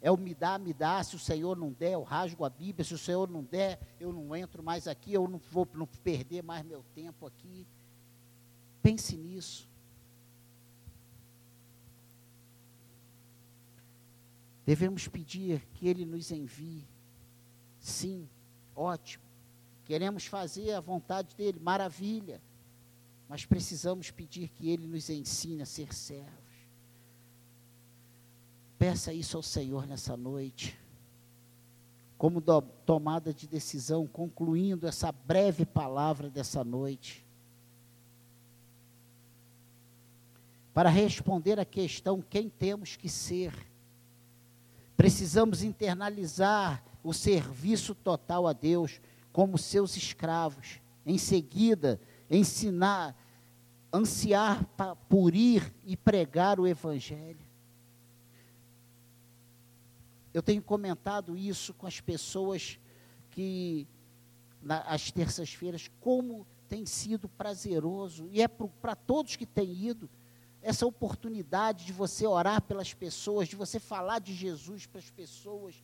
É 0.00 0.10
o 0.10 0.16
me 0.16 0.34
dá, 0.34 0.58
me 0.58 0.72
dá. 0.72 1.02
Se 1.02 1.16
o 1.16 1.18
Senhor 1.18 1.56
não 1.56 1.72
der, 1.72 1.92
eu 1.92 2.02
rasgo 2.02 2.44
a 2.44 2.50
Bíblia. 2.50 2.84
Se 2.84 2.94
o 2.94 2.98
Senhor 2.98 3.28
não 3.28 3.42
der, 3.42 3.80
eu 3.98 4.12
não 4.12 4.34
entro 4.34 4.62
mais 4.62 4.86
aqui. 4.86 5.12
Eu 5.12 5.26
não 5.28 5.38
vou 5.38 5.68
não 5.74 5.86
perder 5.86 6.42
mais 6.42 6.64
meu 6.64 6.84
tempo 6.94 7.26
aqui. 7.26 7.66
Pense 8.82 9.16
nisso. 9.16 9.68
Devemos 14.64 15.08
pedir 15.08 15.66
que 15.74 15.88
Ele 15.88 16.04
nos 16.04 16.30
envie. 16.30 16.84
Sim, 17.80 18.28
ótimo. 18.74 19.31
Queremos 19.84 20.26
fazer 20.26 20.72
a 20.72 20.80
vontade 20.80 21.34
dEle, 21.36 21.58
maravilha. 21.60 22.40
Mas 23.28 23.44
precisamos 23.44 24.10
pedir 24.10 24.48
que 24.48 24.68
Ele 24.68 24.86
nos 24.86 25.08
ensine 25.10 25.62
a 25.62 25.66
ser 25.66 25.94
servos. 25.94 26.32
Peça 28.78 29.12
isso 29.12 29.36
ao 29.36 29.42
Senhor 29.42 29.86
nessa 29.86 30.16
noite. 30.16 30.78
Como 32.18 32.40
do, 32.40 32.62
tomada 32.84 33.32
de 33.32 33.46
decisão, 33.46 34.06
concluindo 34.06 34.86
essa 34.86 35.10
breve 35.10 35.64
palavra 35.64 36.28
dessa 36.30 36.62
noite. 36.62 37.24
Para 40.74 40.88
responder 40.88 41.58
à 41.58 41.64
questão 41.64 42.22
quem 42.22 42.48
temos 42.48 42.96
que 42.96 43.08
ser 43.08 43.52
Precisamos 45.02 45.64
internalizar 45.64 46.80
o 47.02 47.12
serviço 47.12 47.92
total 47.92 48.46
a 48.46 48.52
Deus 48.52 49.00
como 49.32 49.56
seus 49.56 49.96
escravos. 49.96 50.80
Em 51.04 51.18
seguida, 51.18 52.00
ensinar, 52.30 53.16
ansiar 53.92 54.64
por 55.08 55.34
ir 55.34 55.74
e 55.84 55.96
pregar 55.96 56.60
o 56.60 56.66
Evangelho. 56.66 57.44
Eu 60.32 60.42
tenho 60.42 60.62
comentado 60.62 61.36
isso 61.36 61.74
com 61.74 61.86
as 61.86 62.00
pessoas 62.00 62.78
que, 63.30 63.86
nas 64.62 65.10
terças-feiras, 65.10 65.90
como 66.00 66.46
tem 66.68 66.86
sido 66.86 67.28
prazeroso, 67.28 68.28
e 68.30 68.40
é 68.40 68.48
para 68.48 68.94
todos 68.94 69.36
que 69.36 69.44
têm 69.44 69.72
ido, 69.72 70.08
essa 70.62 70.86
oportunidade 70.86 71.84
de 71.84 71.92
você 71.92 72.26
orar 72.26 72.62
pelas 72.62 72.94
pessoas, 72.94 73.48
de 73.48 73.56
você 73.56 73.80
falar 73.80 74.20
de 74.20 74.32
Jesus 74.32 74.86
para 74.86 75.00
as 75.00 75.10
pessoas. 75.10 75.82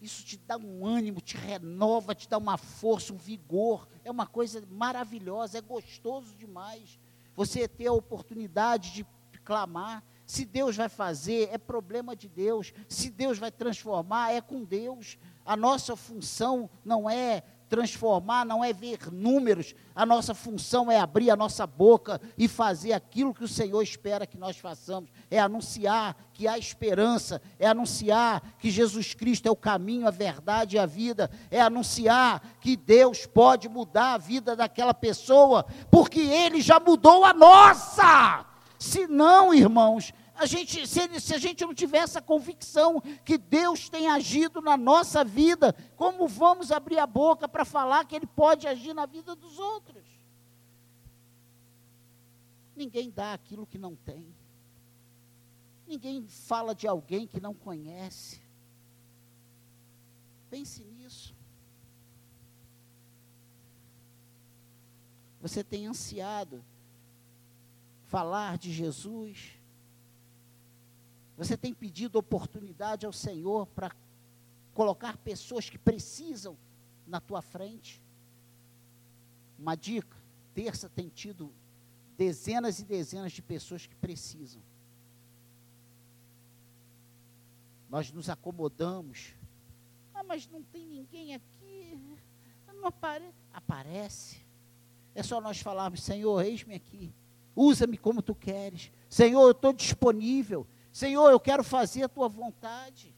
Isso 0.00 0.24
te 0.24 0.36
dá 0.36 0.56
um 0.56 0.86
ânimo, 0.86 1.20
te 1.20 1.36
renova, 1.36 2.14
te 2.14 2.28
dá 2.28 2.38
uma 2.38 2.56
força, 2.56 3.12
um 3.12 3.16
vigor. 3.16 3.88
É 4.04 4.10
uma 4.10 4.26
coisa 4.26 4.62
maravilhosa, 4.70 5.58
é 5.58 5.60
gostoso 5.60 6.34
demais. 6.36 6.98
Você 7.34 7.66
ter 7.66 7.88
a 7.88 7.92
oportunidade 7.92 8.92
de 8.92 9.06
clamar. 9.44 10.04
Se 10.26 10.44
Deus 10.44 10.76
vai 10.76 10.90
fazer, 10.90 11.48
é 11.50 11.56
problema 11.56 12.14
de 12.14 12.28
Deus. 12.28 12.72
Se 12.86 13.10
Deus 13.10 13.38
vai 13.38 13.50
transformar, 13.50 14.32
é 14.32 14.40
com 14.42 14.62
Deus. 14.62 15.18
A 15.44 15.56
nossa 15.56 15.96
função 15.96 16.68
não 16.84 17.08
é 17.08 17.42
transformar 17.68 18.44
não 18.44 18.64
é 18.64 18.72
ver 18.72 19.12
números, 19.12 19.74
a 19.94 20.06
nossa 20.06 20.34
função 20.34 20.90
é 20.90 20.98
abrir 20.98 21.30
a 21.30 21.36
nossa 21.36 21.66
boca 21.66 22.20
e 22.36 22.48
fazer 22.48 22.92
aquilo 22.92 23.34
que 23.34 23.44
o 23.44 23.48
Senhor 23.48 23.82
espera 23.82 24.26
que 24.26 24.38
nós 24.38 24.56
façamos, 24.56 25.10
é 25.30 25.38
anunciar 25.38 26.16
que 26.32 26.48
há 26.48 26.58
esperança, 26.58 27.42
é 27.58 27.66
anunciar 27.66 28.42
que 28.58 28.70
Jesus 28.70 29.14
Cristo 29.14 29.46
é 29.46 29.50
o 29.50 29.56
caminho, 29.56 30.06
a 30.06 30.10
verdade 30.10 30.76
e 30.76 30.78
a 30.78 30.86
vida, 30.86 31.30
é 31.50 31.60
anunciar 31.60 32.42
que 32.60 32.76
Deus 32.76 33.26
pode 33.26 33.68
mudar 33.68 34.14
a 34.14 34.18
vida 34.18 34.56
daquela 34.56 34.94
pessoa, 34.94 35.66
porque 35.90 36.20
Ele 36.20 36.60
já 36.60 36.80
mudou 36.80 37.24
a 37.24 37.34
nossa. 37.34 38.46
Se 38.78 39.06
não, 39.06 39.52
irmãos, 39.52 40.12
a 40.38 40.46
gente, 40.46 40.86
se, 40.86 41.20
se, 41.20 41.34
a 41.34 41.38
gente 41.38 41.64
não 41.64 41.74
tiver 41.74 41.98
essa 41.98 42.22
convicção 42.22 43.00
que 43.24 43.36
Deus 43.36 43.88
tem 43.88 44.08
agido 44.08 44.60
na 44.60 44.76
nossa 44.76 45.24
vida, 45.24 45.72
como 45.96 46.28
vamos 46.28 46.70
abrir 46.70 46.98
a 46.98 47.06
boca 47.06 47.48
para 47.48 47.64
falar 47.64 48.04
que 48.04 48.14
Ele 48.14 48.26
pode 48.26 48.66
agir 48.68 48.94
na 48.94 49.04
vida 49.04 49.34
dos 49.34 49.58
outros? 49.58 50.04
Ninguém 52.76 53.10
dá 53.10 53.32
aquilo 53.32 53.66
que 53.66 53.76
não 53.76 53.96
tem. 53.96 54.32
Ninguém 55.88 56.24
fala 56.28 56.72
de 56.72 56.86
alguém 56.86 57.26
que 57.26 57.40
não 57.40 57.52
conhece. 57.52 58.40
Pense 60.48 60.84
nisso. 60.84 61.34
Você 65.40 65.64
tem 65.64 65.88
ansiado 65.88 66.64
falar 68.06 68.56
de 68.56 68.72
Jesus 68.72 69.57
você 71.38 71.56
tem 71.56 71.72
pedido 71.72 72.18
oportunidade 72.18 73.06
ao 73.06 73.12
Senhor 73.12 73.64
para 73.68 73.94
colocar 74.74 75.16
pessoas 75.18 75.70
que 75.70 75.78
precisam 75.78 76.58
na 77.06 77.20
tua 77.20 77.40
frente? 77.40 78.02
Uma 79.56 79.76
dica: 79.76 80.16
terça 80.52 80.88
tem 80.88 81.08
tido 81.08 81.54
dezenas 82.16 82.80
e 82.80 82.84
dezenas 82.84 83.30
de 83.30 83.40
pessoas 83.40 83.86
que 83.86 83.94
precisam. 83.94 84.60
Nós 87.88 88.10
nos 88.10 88.28
acomodamos. 88.28 89.32
Ah, 90.12 90.24
mas 90.24 90.48
não 90.48 90.60
tem 90.60 90.84
ninguém 90.84 91.36
aqui. 91.36 92.18
Não 92.74 92.86
apare... 92.88 93.32
Aparece. 93.52 94.40
É 95.14 95.22
só 95.22 95.40
nós 95.40 95.60
falarmos, 95.60 96.02
Senhor, 96.02 96.44
eis-me 96.44 96.74
aqui. 96.74 97.12
Usa-me 97.54 97.96
como 97.96 98.22
tu 98.22 98.34
queres. 98.34 98.90
Senhor, 99.08 99.42
eu 99.42 99.52
estou 99.52 99.72
disponível. 99.72 100.66
Senhor, 100.98 101.30
eu 101.30 101.38
quero 101.38 101.62
fazer 101.62 102.02
a 102.02 102.08
tua 102.08 102.28
vontade. 102.28 103.14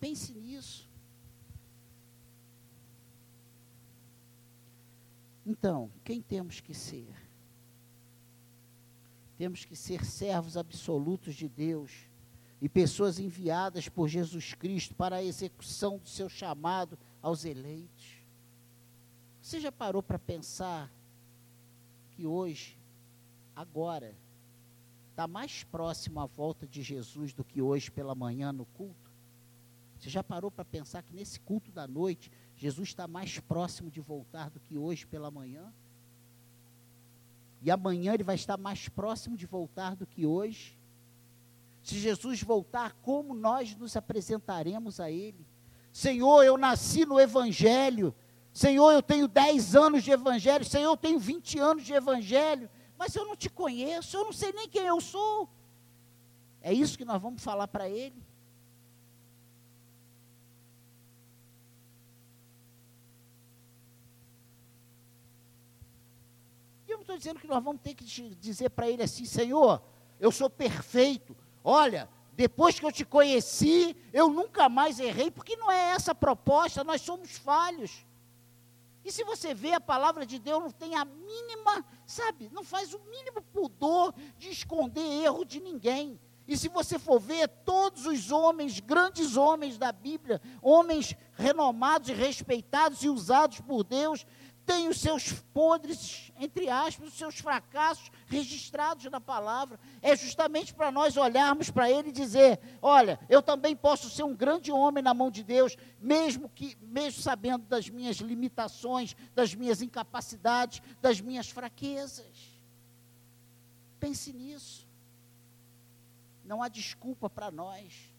Pense 0.00 0.32
nisso. 0.32 0.88
Então, 5.44 5.90
quem 6.02 6.22
temos 6.22 6.60
que 6.60 6.72
ser? 6.72 7.14
Temos 9.36 9.66
que 9.66 9.76
ser 9.76 10.02
servos 10.02 10.56
absolutos 10.56 11.34
de 11.34 11.46
Deus 11.46 11.92
e 12.58 12.70
pessoas 12.70 13.18
enviadas 13.18 13.86
por 13.86 14.08
Jesus 14.08 14.54
Cristo 14.54 14.94
para 14.94 15.16
a 15.16 15.22
execução 15.22 15.98
do 15.98 16.08
seu 16.08 16.30
chamado 16.30 16.98
aos 17.20 17.44
eleitos. 17.44 18.16
Você 19.42 19.60
já 19.60 19.70
parou 19.70 20.02
para 20.02 20.18
pensar 20.18 20.90
que 22.16 22.24
hoje, 22.24 22.78
agora, 23.54 24.16
está 25.18 25.26
mais 25.26 25.64
próximo 25.64 26.20
à 26.20 26.26
volta 26.26 26.64
de 26.64 26.80
Jesus 26.80 27.32
do 27.32 27.42
que 27.42 27.60
hoje 27.60 27.90
pela 27.90 28.14
manhã 28.14 28.52
no 28.52 28.64
culto? 28.64 29.10
Você 29.98 30.08
já 30.08 30.22
parou 30.22 30.48
para 30.48 30.64
pensar 30.64 31.02
que 31.02 31.12
nesse 31.12 31.40
culto 31.40 31.72
da 31.72 31.88
noite, 31.88 32.30
Jesus 32.54 32.90
está 32.90 33.08
mais 33.08 33.40
próximo 33.40 33.90
de 33.90 34.00
voltar 34.00 34.48
do 34.48 34.60
que 34.60 34.78
hoje 34.78 35.04
pela 35.04 35.28
manhã? 35.28 35.72
E 37.60 37.68
amanhã 37.68 38.14
ele 38.14 38.22
vai 38.22 38.36
estar 38.36 38.56
mais 38.56 38.88
próximo 38.88 39.36
de 39.36 39.44
voltar 39.44 39.96
do 39.96 40.06
que 40.06 40.24
hoje? 40.24 40.78
Se 41.82 41.98
Jesus 41.98 42.40
voltar, 42.40 42.92
como 43.02 43.34
nós 43.34 43.74
nos 43.74 43.96
apresentaremos 43.96 45.00
a 45.00 45.10
Ele? 45.10 45.44
Senhor, 45.92 46.44
eu 46.44 46.56
nasci 46.56 47.04
no 47.04 47.18
Evangelho. 47.18 48.14
Senhor, 48.52 48.92
eu 48.92 49.02
tenho 49.02 49.26
10 49.26 49.74
anos 49.74 50.04
de 50.04 50.12
Evangelho. 50.12 50.64
Senhor, 50.64 50.92
eu 50.92 50.96
tenho 50.96 51.18
20 51.18 51.58
anos 51.58 51.84
de 51.84 51.92
Evangelho 51.92 52.70
mas 52.98 53.14
eu 53.14 53.24
não 53.24 53.36
te 53.36 53.48
conheço, 53.48 54.16
eu 54.16 54.24
não 54.24 54.32
sei 54.32 54.52
nem 54.52 54.68
quem 54.68 54.82
eu 54.82 55.00
sou. 55.00 55.48
É 56.60 56.72
isso 56.72 56.98
que 56.98 57.04
nós 57.04 57.22
vamos 57.22 57.42
falar 57.42 57.68
para 57.68 57.88
ele. 57.88 58.20
E 66.88 66.90
eu 66.90 66.96
não 66.96 67.02
estou 67.02 67.16
dizendo 67.16 67.38
que 67.38 67.46
nós 67.46 67.62
vamos 67.62 67.80
ter 67.80 67.94
que 67.94 68.04
dizer 68.04 68.70
para 68.70 68.90
ele 68.90 69.04
assim, 69.04 69.24
Senhor, 69.24 69.80
eu 70.18 70.32
sou 70.32 70.50
perfeito. 70.50 71.36
Olha, 71.62 72.08
depois 72.32 72.80
que 72.80 72.84
eu 72.84 72.90
te 72.90 73.04
conheci, 73.04 73.96
eu 74.12 74.28
nunca 74.28 74.68
mais 74.68 74.98
errei, 74.98 75.30
porque 75.30 75.54
não 75.54 75.70
é 75.70 75.92
essa 75.92 76.10
a 76.10 76.16
proposta, 76.16 76.82
nós 76.82 77.00
somos 77.00 77.38
falhos. 77.38 78.04
E 79.04 79.12
se 79.12 79.24
você 79.24 79.54
vê 79.54 79.72
a 79.72 79.80
palavra 79.80 80.26
de 80.26 80.38
Deus, 80.38 80.62
não 80.62 80.70
tem 80.70 80.94
a 80.94 81.04
mínima, 81.04 81.84
sabe, 82.06 82.50
não 82.52 82.64
faz 82.64 82.92
o 82.92 82.98
mínimo 83.00 83.40
pudor 83.52 84.14
de 84.36 84.50
esconder 84.50 85.22
erro 85.22 85.44
de 85.44 85.60
ninguém. 85.60 86.20
E 86.48 86.56
se 86.56 86.66
você 86.68 86.98
for 86.98 87.20
ver, 87.20 87.46
todos 87.46 88.06
os 88.06 88.30
homens, 88.30 88.80
grandes 88.80 89.36
homens 89.36 89.76
da 89.76 89.92
Bíblia, 89.92 90.40
homens 90.62 91.14
renomados 91.34 92.08
e 92.08 92.14
respeitados 92.14 93.02
e 93.02 93.08
usados 93.10 93.60
por 93.60 93.84
Deus, 93.84 94.26
tem 94.68 94.86
os 94.86 95.00
seus 95.00 95.32
podres, 95.32 96.30
entre 96.38 96.68
aspas, 96.68 97.08
os 97.08 97.14
seus 97.14 97.38
fracassos 97.38 98.10
registrados 98.26 99.10
na 99.10 99.18
palavra. 99.18 99.80
É 100.02 100.14
justamente 100.14 100.74
para 100.74 100.90
nós 100.90 101.16
olharmos 101.16 101.70
para 101.70 101.90
ele 101.90 102.10
e 102.10 102.12
dizer: 102.12 102.60
olha, 102.82 103.18
eu 103.30 103.40
também 103.40 103.74
posso 103.74 104.10
ser 104.10 104.24
um 104.24 104.36
grande 104.36 104.70
homem 104.70 105.02
na 105.02 105.14
mão 105.14 105.30
de 105.30 105.42
Deus, 105.42 105.74
mesmo 105.98 106.50
que, 106.50 106.76
mesmo 106.82 107.22
sabendo 107.22 107.64
das 107.64 107.88
minhas 107.88 108.18
limitações, 108.18 109.16
das 109.34 109.54
minhas 109.54 109.80
incapacidades, 109.80 110.82
das 111.00 111.18
minhas 111.18 111.48
fraquezas. 111.48 112.60
Pense 113.98 114.34
nisso. 114.34 114.86
Não 116.44 116.62
há 116.62 116.68
desculpa 116.68 117.30
para 117.30 117.50
nós. 117.50 118.12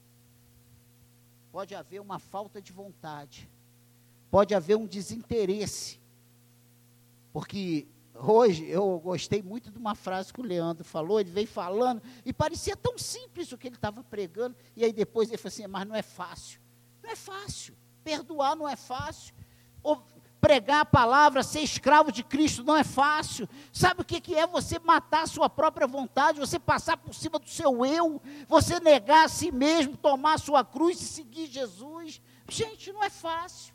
Pode 1.52 1.76
haver 1.76 2.02
uma 2.02 2.18
falta 2.18 2.60
de 2.60 2.72
vontade, 2.72 3.48
pode 4.32 4.56
haver 4.56 4.78
um 4.78 4.88
desinteresse 4.88 6.00
porque 7.32 7.88
hoje 8.16 8.66
eu 8.66 9.00
gostei 9.00 9.42
muito 9.42 9.72
de 9.72 9.78
uma 9.78 9.96
frase 9.96 10.34
que 10.34 10.42
o 10.42 10.44
Leandro 10.44 10.84
falou, 10.84 11.20
ele 11.20 11.32
veio 11.32 11.48
falando, 11.48 12.02
e 12.26 12.34
parecia 12.34 12.76
tão 12.76 12.98
simples 12.98 13.52
o 13.52 13.58
que 13.58 13.68
ele 13.68 13.76
estava 13.76 14.04
pregando, 14.04 14.56
e 14.76 14.84
aí 14.84 14.92
depois 14.92 15.30
ele 15.30 15.38
falou 15.38 15.54
assim, 15.54 15.68
mas 15.68 15.88
não 15.88 15.96
é 15.96 16.02
fácil. 16.02 16.60
Não 17.02 17.10
é 17.10 17.16
fácil. 17.16 17.76
Perdoar 18.04 18.56
não 18.56 18.68
é 18.68 18.76
fácil. 18.76 19.34
Ou 19.82 20.04
pregar 20.40 20.82
a 20.82 20.86
palavra, 20.86 21.44
ser 21.44 21.62
escravo 21.62 22.12
de 22.12 22.24
Cristo 22.24 22.64
não 22.64 22.76
é 22.76 22.84
fácil. 22.84 23.48
Sabe 23.72 24.02
o 24.02 24.06
que, 24.06 24.22
que 24.22 24.36
é 24.36 24.48
você 24.48 24.80
matar 24.80 25.24
a 25.24 25.28
sua 25.28 25.50
própria 25.50 25.88
vontade, 25.88 26.40
você 26.40 26.58
passar 26.58 26.98
por 26.98 27.14
cima 27.14 27.40
do 27.40 27.50
seu 27.50 27.86
eu, 27.86 28.22
você 28.48 28.80
negar 28.80 29.26
a 29.26 29.30
si 29.30 29.52
mesmo, 29.52 29.98
tomar 29.98 30.36
a 30.36 30.38
sua 30.38 30.64
cruz 30.64 31.02
e 31.02 31.06
seguir 31.06 31.48
Jesus? 31.48 32.22
Gente, 32.48 32.92
não 32.92 33.04
é 33.04 33.10
fácil. 33.10 33.74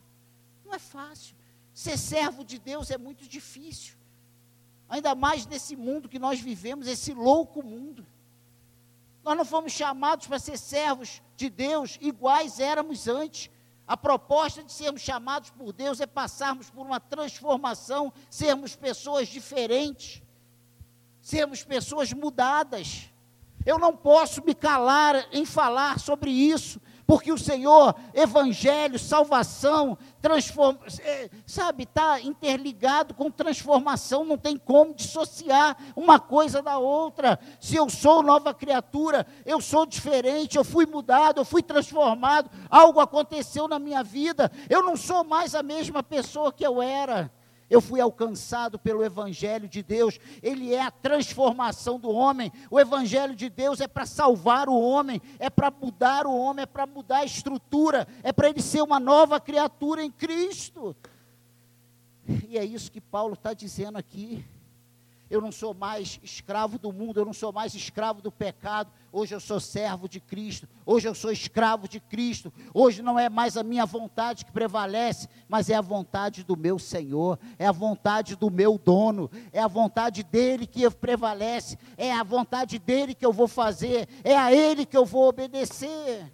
Não 0.64 0.74
é 0.74 0.78
fácil. 0.78 1.36
Ser 1.74 1.98
servo 1.98 2.44
de 2.44 2.58
Deus 2.58 2.90
é 2.92 2.96
muito 2.96 3.28
difícil. 3.28 3.96
Ainda 4.88 5.12
mais 5.14 5.44
nesse 5.44 5.74
mundo 5.74 6.08
que 6.08 6.20
nós 6.20 6.38
vivemos, 6.40 6.86
esse 6.86 7.12
louco 7.12 7.64
mundo. 7.64 8.06
Nós 9.24 9.36
não 9.36 9.44
fomos 9.44 9.72
chamados 9.72 10.28
para 10.28 10.38
ser 10.38 10.56
servos 10.56 11.20
de 11.36 11.50
Deus 11.50 11.98
iguais 12.00 12.60
éramos 12.60 13.08
antes. 13.08 13.50
A 13.86 13.96
proposta 13.96 14.62
de 14.62 14.72
sermos 14.72 15.02
chamados 15.02 15.50
por 15.50 15.72
Deus 15.72 16.00
é 16.00 16.06
passarmos 16.06 16.70
por 16.70 16.86
uma 16.86 17.00
transformação, 17.00 18.12
sermos 18.30 18.76
pessoas 18.76 19.28
diferentes, 19.28 20.22
sermos 21.20 21.64
pessoas 21.64 22.12
mudadas. 22.12 23.10
Eu 23.66 23.78
não 23.78 23.96
posso 23.96 24.44
me 24.44 24.54
calar 24.54 25.26
em 25.32 25.44
falar 25.44 25.98
sobre 25.98 26.30
isso, 26.30 26.80
porque 27.06 27.32
o 27.32 27.38
Senhor, 27.38 27.94
evangelho, 28.14 28.98
salvação, 28.98 29.96
transforma, 30.20 30.80
é, 31.00 31.28
sabe, 31.46 31.84
está 31.84 32.20
interligado 32.20 33.14
com 33.14 33.30
transformação, 33.30 34.24
não 34.24 34.38
tem 34.38 34.56
como 34.56 34.94
dissociar 34.94 35.76
uma 35.94 36.18
coisa 36.18 36.62
da 36.62 36.78
outra. 36.78 37.38
Se 37.60 37.76
eu 37.76 37.90
sou 37.90 38.22
nova 38.22 38.54
criatura, 38.54 39.26
eu 39.44 39.60
sou 39.60 39.84
diferente, 39.84 40.56
eu 40.56 40.64
fui 40.64 40.86
mudado, 40.86 41.40
eu 41.40 41.44
fui 41.44 41.62
transformado, 41.62 42.50
algo 42.70 43.00
aconteceu 43.00 43.68
na 43.68 43.78
minha 43.78 44.02
vida, 44.02 44.50
eu 44.70 44.82
não 44.82 44.96
sou 44.96 45.24
mais 45.24 45.54
a 45.54 45.62
mesma 45.62 46.02
pessoa 46.02 46.52
que 46.52 46.66
eu 46.66 46.80
era 46.80 47.30
eu 47.74 47.80
fui 47.80 48.00
alcançado 48.00 48.78
pelo 48.78 49.04
Evangelho 49.04 49.68
de 49.68 49.82
Deus, 49.82 50.20
ele 50.40 50.72
é 50.72 50.80
a 50.80 50.92
transformação 50.92 51.98
do 51.98 52.08
homem. 52.08 52.52
O 52.70 52.78
Evangelho 52.78 53.34
de 53.34 53.50
Deus 53.50 53.80
é 53.80 53.88
para 53.88 54.06
salvar 54.06 54.68
o 54.68 54.80
homem, 54.80 55.20
é 55.40 55.50
para 55.50 55.72
mudar 55.72 56.24
o 56.24 56.36
homem, 56.36 56.62
é 56.62 56.66
para 56.66 56.86
mudar 56.86 57.18
a 57.18 57.24
estrutura, 57.24 58.06
é 58.22 58.32
para 58.32 58.48
ele 58.48 58.62
ser 58.62 58.80
uma 58.80 59.00
nova 59.00 59.40
criatura 59.40 60.04
em 60.04 60.10
Cristo. 60.10 60.94
E 62.48 62.56
é 62.56 62.64
isso 62.64 62.92
que 62.92 63.00
Paulo 63.00 63.34
está 63.34 63.52
dizendo 63.52 63.98
aqui. 63.98 64.44
Eu 65.34 65.40
não 65.40 65.50
sou 65.50 65.74
mais 65.74 66.20
escravo 66.22 66.78
do 66.78 66.92
mundo, 66.92 67.18
eu 67.18 67.24
não 67.24 67.32
sou 67.32 67.52
mais 67.52 67.74
escravo 67.74 68.22
do 68.22 68.30
pecado. 68.30 68.88
Hoje 69.10 69.34
eu 69.34 69.40
sou 69.40 69.58
servo 69.58 70.08
de 70.08 70.20
Cristo. 70.20 70.68
Hoje 70.86 71.08
eu 71.08 71.14
sou 71.14 71.32
escravo 71.32 71.88
de 71.88 71.98
Cristo. 71.98 72.52
Hoje 72.72 73.02
não 73.02 73.18
é 73.18 73.28
mais 73.28 73.56
a 73.56 73.64
minha 73.64 73.84
vontade 73.84 74.44
que 74.44 74.52
prevalece, 74.52 75.28
mas 75.48 75.68
é 75.68 75.74
a 75.74 75.80
vontade 75.80 76.44
do 76.44 76.56
meu 76.56 76.78
Senhor, 76.78 77.36
é 77.58 77.66
a 77.66 77.72
vontade 77.72 78.36
do 78.36 78.48
meu 78.48 78.78
dono, 78.78 79.28
é 79.52 79.58
a 79.58 79.66
vontade 79.66 80.22
dele 80.22 80.68
que 80.68 80.88
prevalece, 80.88 81.76
é 81.96 82.12
a 82.12 82.22
vontade 82.22 82.78
dele 82.78 83.12
que 83.12 83.26
eu 83.26 83.32
vou 83.32 83.48
fazer, 83.48 84.08
é 84.22 84.36
a 84.36 84.54
ele 84.54 84.86
que 84.86 84.96
eu 84.96 85.04
vou 85.04 85.28
obedecer. 85.28 86.32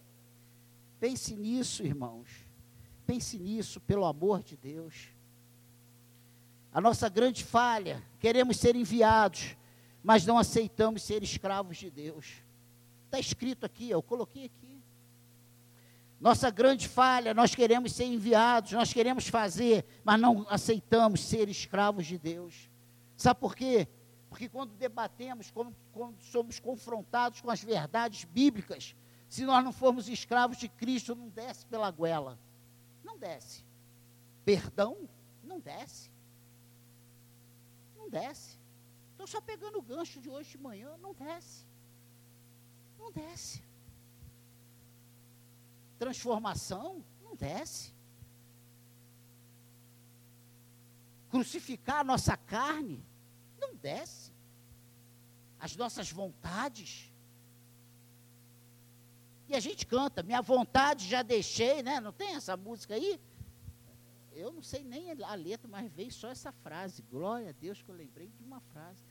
Pense 0.98 1.34
nisso, 1.34 1.82
irmãos. 1.82 2.28
Pense 3.06 3.38
nisso, 3.38 3.80
pelo 3.80 4.04
amor 4.04 4.42
de 4.42 4.58
Deus. 4.58 5.18
A 6.72 6.80
nossa 6.80 7.09
grande 7.09 7.42
falha, 7.44 8.02
queremos 8.20 8.56
ser 8.56 8.76
enviados, 8.76 9.56
mas 10.02 10.24
não 10.24 10.38
aceitamos 10.38 11.02
ser 11.02 11.22
escravos 11.22 11.76
de 11.76 11.90
Deus. 11.90 12.26
Está 13.06 13.18
escrito 13.18 13.66
aqui, 13.66 13.90
eu 13.90 14.00
coloquei 14.00 14.44
aqui. 14.44 14.80
Nossa 16.20 16.48
grande 16.48 16.87
falha, 16.87 17.35
nós 17.35 17.54
queremos 17.54 17.92
ser 17.92 18.04
enviados, 18.04 18.72
nós 18.72 18.92
queremos 18.92 19.26
fazer, 19.26 19.85
mas 20.04 20.20
não 20.20 20.46
aceitamos 20.48 21.20
ser 21.20 21.48
escravos 21.48 22.06
de 22.06 22.18
Deus. 22.18 22.70
Sabe 23.16 23.40
por 23.40 23.56
quê? 23.56 23.88
Porque 24.28 24.48
quando 24.48 24.72
debatemos, 24.74 25.50
quando, 25.50 25.74
quando 25.92 26.20
somos 26.20 26.61
confrontados 26.61 27.40
com 27.40 27.50
as 27.50 27.64
verdades 27.64 28.24
bíblicas, 28.24 28.94
se 29.28 29.44
nós 29.44 29.64
não 29.64 29.72
formos 29.72 30.09
escravos 30.09 30.56
de 30.56 30.68
Cristo, 30.68 31.16
não 31.16 31.28
desce 31.28 31.66
pela 31.66 31.90
goela. 31.90 32.38
Não 33.02 33.18
desce. 33.18 33.64
Perdão? 34.44 35.09
Não 35.42 35.59
desce 35.59 36.10
desce. 38.11 38.59
Estou 39.12 39.27
só 39.27 39.40
pegando 39.40 39.79
o 39.79 39.83
gancho 39.83 40.20
de 40.20 40.29
hoje 40.29 40.51
de 40.51 40.59
manhã, 40.59 40.96
não 40.99 41.14
desce. 41.14 41.66
Não 42.99 43.11
desce. 43.12 43.62
Transformação, 45.99 47.05
não 47.23 47.35
desce. 47.37 47.94
Crucificar 51.31 52.01
a 52.01 52.05
nossa 52.05 52.37
carne, 52.37 53.05
não 53.59 53.75
desce. 53.77 54.33
As 55.59 55.77
nossas 55.77 56.11
vontades. 56.11 57.12
E 59.49 59.55
a 59.55 59.61
gente 59.61 59.87
canta, 59.87 60.23
minha 60.23 60.40
vontade 60.40 61.09
já 61.09 61.23
deixei, 61.23 61.83
né? 61.83 62.01
Não 62.01 62.12
tem 62.12 62.35
essa 62.35 62.57
música 62.57 62.94
aí? 62.94 63.20
Eu 64.32 64.52
não 64.52 64.62
sei 64.62 64.84
nem 64.84 65.10
a 65.10 65.34
letra, 65.34 65.68
mas 65.68 65.90
veio 65.92 66.12
só 66.12 66.28
essa 66.28 66.52
frase. 66.52 67.02
Glória 67.10 67.50
a 67.50 67.52
Deus 67.52 67.82
que 67.82 67.88
eu 67.88 67.94
lembrei 67.94 68.28
de 68.28 68.42
uma 68.42 68.60
frase. 68.60 69.02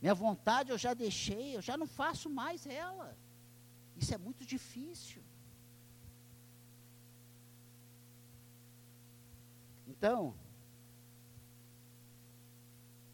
Minha 0.00 0.14
vontade 0.14 0.70
eu 0.70 0.78
já 0.78 0.94
deixei, 0.94 1.56
eu 1.56 1.62
já 1.62 1.76
não 1.76 1.86
faço 1.86 2.28
mais 2.28 2.66
ela. 2.66 3.16
Isso 3.96 4.14
é 4.14 4.18
muito 4.18 4.44
difícil. 4.44 5.22
Então, 9.86 10.34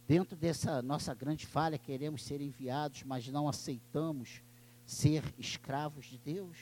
dentro 0.06 0.34
dessa 0.34 0.80
nossa 0.80 1.12
grande 1.12 1.46
falha, 1.46 1.76
queremos 1.76 2.24
ser 2.24 2.40
enviados, 2.40 3.02
mas 3.02 3.28
não 3.28 3.48
aceitamos 3.48 4.40
ser 4.86 5.22
escravos 5.38 6.06
de 6.06 6.16
Deus. 6.16 6.56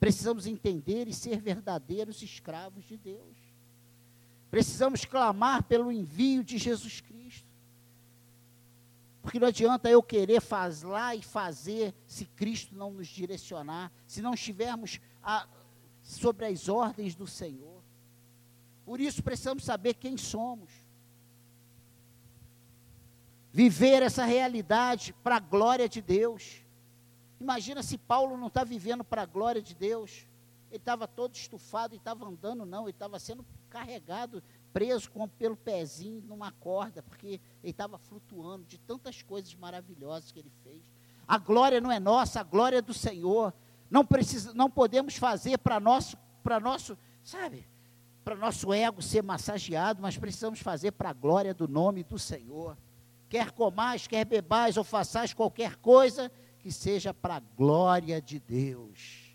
Precisamos 0.00 0.46
entender 0.46 1.06
e 1.08 1.12
ser 1.12 1.38
verdadeiros 1.40 2.22
escravos 2.22 2.84
de 2.84 2.96
Deus. 2.96 3.36
Precisamos 4.50 5.04
clamar 5.04 5.62
pelo 5.64 5.90
envio 5.90 6.44
de 6.44 6.58
Jesus 6.58 7.00
Cristo. 7.00 7.46
Porque 9.22 9.40
não 9.40 9.48
adianta 9.48 9.90
eu 9.90 10.02
querer 10.02 10.40
lá 10.84 11.14
e 11.14 11.22
fazer 11.22 11.92
se 12.06 12.24
Cristo 12.26 12.76
não 12.76 12.92
nos 12.92 13.08
direcionar, 13.08 13.90
se 14.06 14.22
não 14.22 14.34
estivermos 14.34 15.00
a, 15.22 15.48
sobre 16.00 16.46
as 16.46 16.68
ordens 16.68 17.14
do 17.14 17.26
Senhor. 17.26 17.82
Por 18.84 19.00
isso 19.00 19.22
precisamos 19.22 19.64
saber 19.64 19.94
quem 19.94 20.16
somos. 20.16 20.70
Viver 23.52 24.02
essa 24.02 24.24
realidade 24.24 25.12
para 25.24 25.36
a 25.36 25.40
glória 25.40 25.88
de 25.88 26.00
Deus. 26.00 26.62
Imagina 27.40 27.82
se 27.82 27.98
Paulo 27.98 28.36
não 28.36 28.46
está 28.46 28.62
vivendo 28.62 29.02
para 29.02 29.22
a 29.22 29.26
glória 29.26 29.60
de 29.60 29.74
Deus. 29.74 30.25
Ele 30.70 30.78
estava 30.78 31.06
todo 31.06 31.34
estufado 31.34 31.94
e 31.94 31.98
estava 31.98 32.26
andando, 32.26 32.66
não, 32.66 32.84
ele 32.84 32.90
estava 32.90 33.18
sendo 33.18 33.44
carregado, 33.70 34.42
preso 34.72 35.10
com, 35.10 35.28
pelo 35.28 35.56
pezinho 35.56 36.22
numa 36.22 36.52
corda, 36.52 37.02
porque 37.02 37.40
ele 37.62 37.70
estava 37.70 37.98
flutuando 37.98 38.64
de 38.64 38.78
tantas 38.78 39.22
coisas 39.22 39.54
maravilhosas 39.54 40.32
que 40.32 40.38
ele 40.38 40.52
fez. 40.62 40.82
A 41.26 41.38
glória 41.38 41.80
não 41.80 41.90
é 41.90 42.00
nossa, 42.00 42.40
a 42.40 42.44
glória 42.44 42.78
é 42.78 42.82
do 42.82 42.94
Senhor. 42.94 43.52
Não, 43.90 44.04
precisa, 44.04 44.52
não 44.54 44.70
podemos 44.70 45.16
fazer 45.16 45.58
para 45.58 45.78
nosso, 45.78 46.16
para 46.42 46.58
nosso, 46.58 46.98
sabe? 47.22 47.66
para 48.26 48.34
nosso 48.34 48.72
ego 48.72 49.00
ser 49.00 49.22
massageado, 49.22 50.02
mas 50.02 50.18
precisamos 50.18 50.58
fazer 50.58 50.90
para 50.90 51.10
a 51.10 51.12
glória 51.12 51.54
do 51.54 51.68
nome 51.68 52.02
do 52.02 52.18
Senhor. 52.18 52.76
Quer 53.28 53.52
comais, 53.52 54.08
quer 54.08 54.24
bebais 54.24 54.76
ou 54.76 54.82
façais 54.82 55.32
qualquer 55.32 55.76
coisa, 55.76 56.28
que 56.58 56.72
seja 56.72 57.14
para 57.14 57.36
a 57.36 57.40
glória 57.56 58.20
de 58.20 58.40
Deus. 58.40 59.25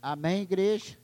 Amém, 0.00 0.42
igreja? 0.42 0.98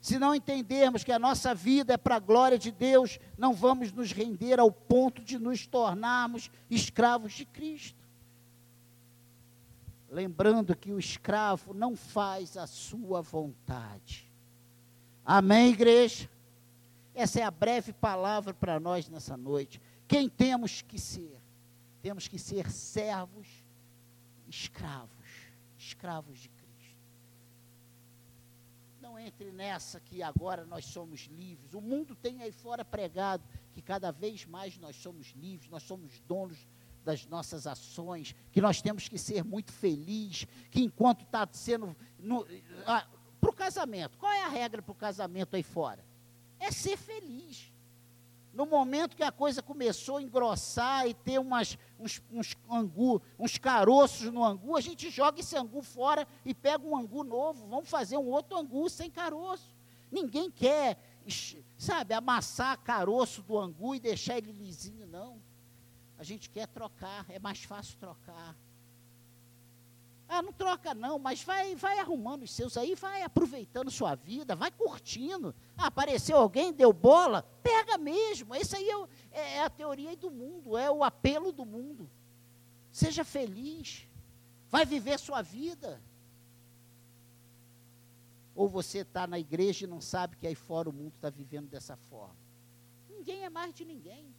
Se 0.00 0.18
não 0.18 0.34
entendermos 0.34 1.04
que 1.04 1.12
a 1.12 1.18
nossa 1.18 1.54
vida 1.54 1.94
é 1.94 1.96
para 1.96 2.16
a 2.16 2.20
glória 2.20 2.58
de 2.58 2.72
Deus, 2.72 3.20
não 3.38 3.54
vamos 3.54 3.92
nos 3.92 4.10
render 4.10 4.58
ao 4.58 4.70
ponto 4.70 5.22
de 5.22 5.38
nos 5.38 5.64
tornarmos 5.64 6.50
escravos 6.68 7.32
de 7.32 7.44
Cristo. 7.44 8.02
Lembrando 10.10 10.76
que 10.76 10.92
o 10.92 10.98
escravo 10.98 11.72
não 11.72 11.94
faz 11.94 12.56
a 12.56 12.66
sua 12.66 13.22
vontade. 13.22 14.28
Amém, 15.24 15.70
igreja? 15.70 16.28
Essa 17.14 17.40
é 17.40 17.42
a 17.44 17.50
breve 17.50 17.92
palavra 17.92 18.52
para 18.52 18.80
nós 18.80 19.08
nessa 19.08 19.36
noite. 19.36 19.80
Quem 20.08 20.28
temos 20.28 20.82
que 20.82 20.98
ser? 20.98 21.40
Temos 22.02 22.26
que 22.26 22.38
ser 22.38 22.70
servos, 22.70 23.46
escravos, 24.48 25.08
escravos 25.78 26.40
de 26.40 26.48
Cristo. 26.48 26.61
Não 29.12 29.18
entre 29.18 29.52
nessa 29.52 30.00
que 30.00 30.22
agora 30.22 30.64
nós 30.64 30.86
somos 30.86 31.28
livres. 31.30 31.74
O 31.74 31.82
mundo 31.82 32.16
tem 32.16 32.40
aí 32.40 32.50
fora 32.50 32.82
pregado 32.82 33.44
que 33.74 33.82
cada 33.82 34.10
vez 34.10 34.46
mais 34.46 34.78
nós 34.78 34.96
somos 34.96 35.34
livres, 35.36 35.68
nós 35.68 35.82
somos 35.82 36.18
donos 36.20 36.66
das 37.04 37.26
nossas 37.26 37.66
ações, 37.66 38.34
que 38.50 38.58
nós 38.58 38.80
temos 38.80 39.08
que 39.08 39.18
ser 39.18 39.44
muito 39.44 39.70
felizes, 39.70 40.46
que 40.70 40.80
enquanto 40.80 41.24
está 41.24 41.46
sendo. 41.52 41.94
Ah, 42.86 43.06
para 43.38 43.50
o 43.50 43.52
casamento. 43.52 44.16
Qual 44.16 44.32
é 44.32 44.44
a 44.44 44.48
regra 44.48 44.80
para 44.80 44.92
o 44.92 44.94
casamento 44.94 45.56
aí 45.56 45.62
fora? 45.62 46.02
É 46.58 46.70
ser 46.70 46.96
feliz. 46.96 47.70
No 48.52 48.66
momento 48.66 49.16
que 49.16 49.22
a 49.22 49.32
coisa 49.32 49.62
começou 49.62 50.18
a 50.18 50.22
engrossar 50.22 51.06
e 51.06 51.14
ter 51.14 51.38
umas, 51.38 51.78
uns, 51.98 52.22
uns 52.30 52.54
angu, 52.70 53.22
uns 53.38 53.56
caroços 53.56 54.30
no 54.30 54.44
angu, 54.44 54.76
a 54.76 54.80
gente 54.80 55.08
joga 55.08 55.40
esse 55.40 55.56
angu 55.56 55.82
fora 55.82 56.26
e 56.44 56.52
pega 56.52 56.86
um 56.86 56.96
angu 56.96 57.24
novo. 57.24 57.66
Vamos 57.66 57.88
fazer 57.88 58.18
um 58.18 58.26
outro 58.26 58.58
angu 58.58 58.90
sem 58.90 59.10
caroço. 59.10 59.74
Ninguém 60.10 60.50
quer, 60.50 60.98
sabe, 61.78 62.12
amassar 62.12 62.78
caroço 62.78 63.42
do 63.42 63.58
angu 63.58 63.94
e 63.94 64.00
deixar 64.00 64.36
ele 64.36 64.52
lisinho, 64.52 65.06
não. 65.06 65.40
A 66.18 66.22
gente 66.22 66.50
quer 66.50 66.68
trocar, 66.68 67.24
é 67.30 67.38
mais 67.38 67.64
fácil 67.64 67.96
trocar. 67.98 68.54
Ah, 70.34 70.40
não 70.40 70.50
troca 70.50 70.94
não, 70.94 71.18
mas 71.18 71.42
vai, 71.42 71.76
vai 71.76 71.98
arrumando 71.98 72.44
os 72.44 72.50
seus 72.52 72.78
aí, 72.78 72.94
vai 72.94 73.22
aproveitando 73.22 73.90
sua 73.90 74.14
vida, 74.14 74.56
vai 74.56 74.70
curtindo. 74.70 75.54
Ah, 75.76 75.88
apareceu 75.88 76.38
alguém, 76.38 76.72
deu 76.72 76.90
bola, 76.90 77.42
pega 77.62 77.98
mesmo. 77.98 78.54
Essa 78.54 78.78
aí 78.78 78.88
é, 78.88 78.94
é, 79.30 79.56
é 79.56 79.62
a 79.62 79.68
teoria 79.68 80.16
do 80.16 80.30
mundo, 80.30 80.74
é 80.78 80.90
o 80.90 81.04
apelo 81.04 81.52
do 81.52 81.66
mundo. 81.66 82.08
Seja 82.90 83.24
feliz, 83.24 84.08
vai 84.70 84.86
viver 84.86 85.18
sua 85.18 85.42
vida. 85.42 86.00
Ou 88.54 88.70
você 88.70 89.00
está 89.00 89.26
na 89.26 89.38
igreja 89.38 89.84
e 89.84 89.88
não 89.88 90.00
sabe 90.00 90.36
que 90.36 90.46
aí 90.46 90.54
fora 90.54 90.88
o 90.88 90.94
mundo 90.94 91.12
está 91.14 91.28
vivendo 91.28 91.68
dessa 91.68 91.94
forma. 92.08 92.36
Ninguém 93.10 93.44
é 93.44 93.50
mais 93.50 93.74
de 93.74 93.84
ninguém. 93.84 94.34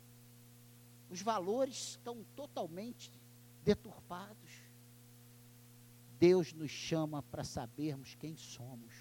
Os 1.11 1.21
valores 1.21 1.89
estão 1.89 2.25
totalmente 2.35 3.11
deturpados. 3.63 4.72
Deus 6.23 6.53
nos 6.53 6.71
chama 6.71 7.21
para 7.21 7.43
sabermos 7.43 8.15
quem 8.15 8.37
somos. 8.37 8.93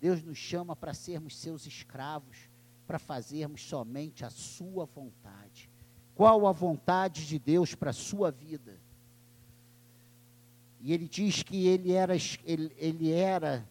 Deus 0.00 0.20
nos 0.20 0.36
chama 0.36 0.74
para 0.74 0.92
sermos 0.92 1.36
seus 1.36 1.64
escravos, 1.64 2.36
para 2.88 2.98
fazermos 2.98 3.62
somente 3.62 4.24
a 4.24 4.30
sua 4.30 4.84
vontade. 4.84 5.70
Qual 6.16 6.44
a 6.44 6.50
vontade 6.50 7.24
de 7.24 7.38
Deus 7.38 7.76
para 7.76 7.90
a 7.90 7.92
sua 7.92 8.32
vida? 8.32 8.80
E 10.80 10.92
ele 10.92 11.06
diz 11.06 11.44
que 11.44 11.68
ele 11.68 11.92
era, 11.92 12.16
ele, 12.44 12.74
ele 12.76 13.12
era 13.12 13.64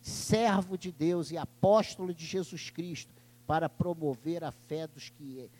servo 0.00 0.78
de 0.78 0.92
Deus 0.92 1.32
e 1.32 1.36
apóstolo 1.36 2.14
de 2.14 2.24
Jesus 2.24 2.70
Cristo 2.70 3.12
para 3.44 3.68
promover 3.68 4.44
a 4.44 4.52
fé 4.52 4.86
dos 4.86 5.08
que 5.08 5.50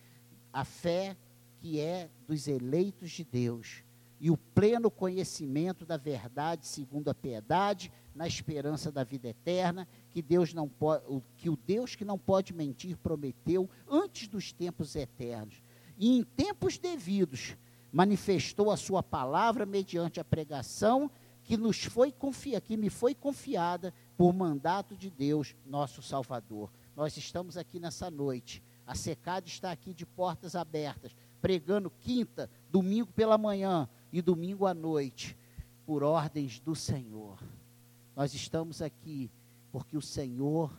a 0.52 0.64
fé 0.64 1.16
que 1.58 1.80
é 1.80 2.08
dos 2.28 2.46
eleitos 2.46 3.10
de 3.10 3.24
Deus 3.24 3.82
e 4.20 4.30
o 4.30 4.36
pleno 4.36 4.90
conhecimento 4.90 5.84
da 5.84 5.96
verdade 5.96 6.66
segundo 6.66 7.08
a 7.08 7.14
piedade, 7.14 7.92
na 8.14 8.26
esperança 8.26 8.90
da 8.90 9.04
vida 9.04 9.28
eterna, 9.28 9.86
que 10.10 10.22
Deus 10.22 10.54
não 10.54 10.68
pode, 10.68 11.04
que 11.36 11.50
o 11.50 11.56
Deus 11.56 11.94
que 11.94 12.04
não 12.04 12.18
pode 12.18 12.54
mentir 12.54 12.96
prometeu 12.96 13.68
antes 13.88 14.26
dos 14.26 14.52
tempos 14.52 14.96
eternos. 14.96 15.62
E 15.98 16.16
em 16.16 16.22
tempos 16.22 16.78
devidos 16.78 17.56
manifestou 17.92 18.70
a 18.70 18.76
sua 18.76 19.02
palavra 19.02 19.66
mediante 19.66 20.18
a 20.18 20.24
pregação 20.24 21.10
que 21.44 21.56
nos 21.56 21.84
foi 21.84 22.10
confia, 22.10 22.60
que 22.60 22.76
me 22.76 22.90
foi 22.90 23.14
confiada 23.14 23.94
por 24.16 24.32
mandato 24.32 24.96
de 24.96 25.08
Deus, 25.08 25.54
nosso 25.64 26.02
Salvador. 26.02 26.72
Nós 26.96 27.16
estamos 27.16 27.56
aqui 27.56 27.78
nessa 27.78 28.10
noite. 28.10 28.62
A 28.86 28.94
secada 28.94 29.46
está 29.46 29.70
aqui 29.70 29.94
de 29.94 30.04
portas 30.04 30.56
abertas, 30.56 31.14
pregando 31.40 31.88
quinta, 31.88 32.50
domingo 32.70 33.12
pela 33.12 33.38
manhã, 33.38 33.88
e 34.12 34.22
domingo 34.22 34.66
à 34.66 34.74
noite, 34.74 35.36
por 35.84 36.02
ordens 36.02 36.58
do 36.60 36.74
Senhor. 36.74 37.38
Nós 38.14 38.34
estamos 38.34 38.82
aqui 38.82 39.30
porque 39.70 39.96
o 39.96 40.02
Senhor 40.02 40.72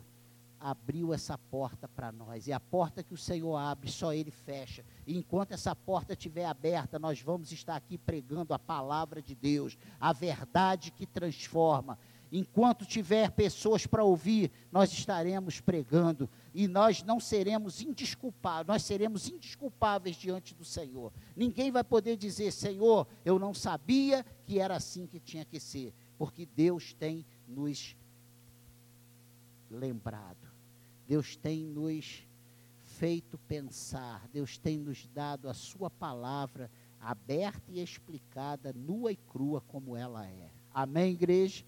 abriu 0.60 1.14
essa 1.14 1.38
porta 1.38 1.88
para 1.88 2.10
nós. 2.10 2.46
E 2.46 2.52
a 2.52 2.60
porta 2.60 3.02
que 3.02 3.14
o 3.14 3.18
Senhor 3.18 3.56
abre, 3.56 3.90
só 3.90 4.12
Ele 4.12 4.30
fecha. 4.30 4.84
E 5.06 5.16
enquanto 5.16 5.52
essa 5.52 5.74
porta 5.74 6.12
estiver 6.12 6.44
aberta, 6.44 6.98
nós 6.98 7.20
vamos 7.20 7.52
estar 7.52 7.76
aqui 7.76 7.96
pregando 7.96 8.52
a 8.52 8.58
palavra 8.58 9.22
de 9.22 9.34
Deus, 9.34 9.78
a 10.00 10.12
verdade 10.12 10.90
que 10.90 11.06
transforma. 11.06 11.98
Enquanto 12.30 12.84
tiver 12.84 13.30
pessoas 13.30 13.86
para 13.86 14.04
ouvir, 14.04 14.50
nós 14.70 14.92
estaremos 14.92 15.60
pregando 15.60 16.28
e 16.52 16.68
nós 16.68 17.02
não 17.02 17.18
seremos 17.18 17.80
indisculpáveis, 17.80 18.66
nós 18.66 18.82
seremos 18.82 19.28
indisculpáveis 19.28 20.16
diante 20.16 20.54
do 20.54 20.64
Senhor. 20.64 21.12
Ninguém 21.34 21.70
vai 21.70 21.82
poder 21.82 22.16
dizer, 22.16 22.52
Senhor, 22.52 23.06
eu 23.24 23.38
não 23.38 23.54
sabia 23.54 24.24
que 24.44 24.58
era 24.58 24.76
assim 24.76 25.06
que 25.06 25.18
tinha 25.18 25.44
que 25.44 25.58
ser, 25.58 25.94
porque 26.18 26.44
Deus 26.44 26.92
tem 26.92 27.24
nos 27.46 27.96
lembrado, 29.70 30.48
Deus 31.06 31.36
tem 31.36 31.64
nos 31.64 32.26
feito 32.98 33.38
pensar, 33.38 34.28
Deus 34.32 34.58
tem 34.58 34.76
nos 34.76 35.06
dado 35.14 35.48
a 35.48 35.54
Sua 35.54 35.88
palavra 35.88 36.70
aberta 37.00 37.70
e 37.70 37.80
explicada, 37.80 38.72
nua 38.72 39.12
e 39.12 39.16
crua 39.16 39.60
como 39.68 39.96
ela 39.96 40.26
é. 40.26 40.50
Amém, 40.74 41.12
igreja? 41.12 41.64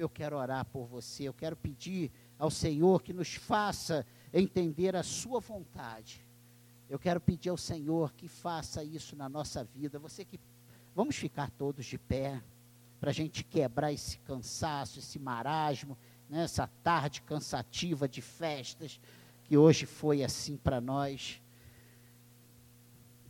Eu 0.00 0.08
quero 0.08 0.36
orar 0.36 0.64
por 0.64 0.86
você, 0.86 1.24
eu 1.24 1.34
quero 1.34 1.56
pedir 1.56 2.10
ao 2.38 2.50
Senhor 2.50 3.02
que 3.02 3.12
nos 3.12 3.34
faça 3.34 4.06
entender 4.32 4.96
a 4.96 5.02
Sua 5.02 5.40
vontade. 5.40 6.24
Eu 6.88 6.98
quero 6.98 7.20
pedir 7.20 7.50
ao 7.50 7.56
Senhor 7.56 8.12
que 8.14 8.26
faça 8.26 8.82
isso 8.82 9.14
na 9.14 9.28
nossa 9.28 9.62
vida. 9.62 9.98
Você 9.98 10.24
que. 10.24 10.40
Vamos 10.94 11.16
ficar 11.16 11.50
todos 11.50 11.86
de 11.86 11.96
pé, 11.96 12.42
para 12.98 13.10
a 13.10 13.12
gente 13.12 13.44
quebrar 13.44 13.92
esse 13.92 14.18
cansaço, 14.18 14.98
esse 14.98 15.18
marasmo, 15.18 15.96
né, 16.28 16.42
essa 16.42 16.66
tarde 16.82 17.22
cansativa 17.22 18.08
de 18.08 18.20
festas, 18.20 19.00
que 19.44 19.56
hoje 19.56 19.86
foi 19.86 20.24
assim 20.24 20.56
para 20.56 20.80
nós. 20.80 21.40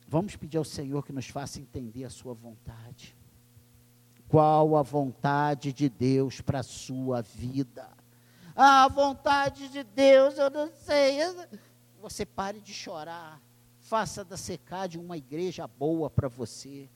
Vamos 0.08 0.36
pedir 0.36 0.56
ao 0.56 0.64
Senhor 0.64 1.04
que 1.04 1.12
nos 1.12 1.28
faça 1.28 1.60
entender 1.60 2.04
a 2.04 2.10
Sua 2.10 2.32
vontade 2.32 3.14
qual 4.30 4.76
a 4.76 4.82
vontade 4.82 5.72
de 5.72 5.88
Deus 5.88 6.40
para 6.40 6.60
a 6.60 6.62
sua 6.62 7.20
vida. 7.20 7.88
Ah, 8.54 8.84
a 8.84 8.88
vontade 8.88 9.68
de 9.68 9.82
Deus, 9.82 10.38
eu 10.38 10.48
não 10.48 10.70
sei. 10.72 11.18
Você 12.00 12.24
pare 12.24 12.60
de 12.60 12.72
chorar. 12.72 13.40
Faça 13.80 14.24
da 14.24 14.36
secade 14.36 14.98
uma 14.98 15.16
igreja 15.16 15.66
boa 15.66 16.08
para 16.08 16.28
você. 16.28 16.88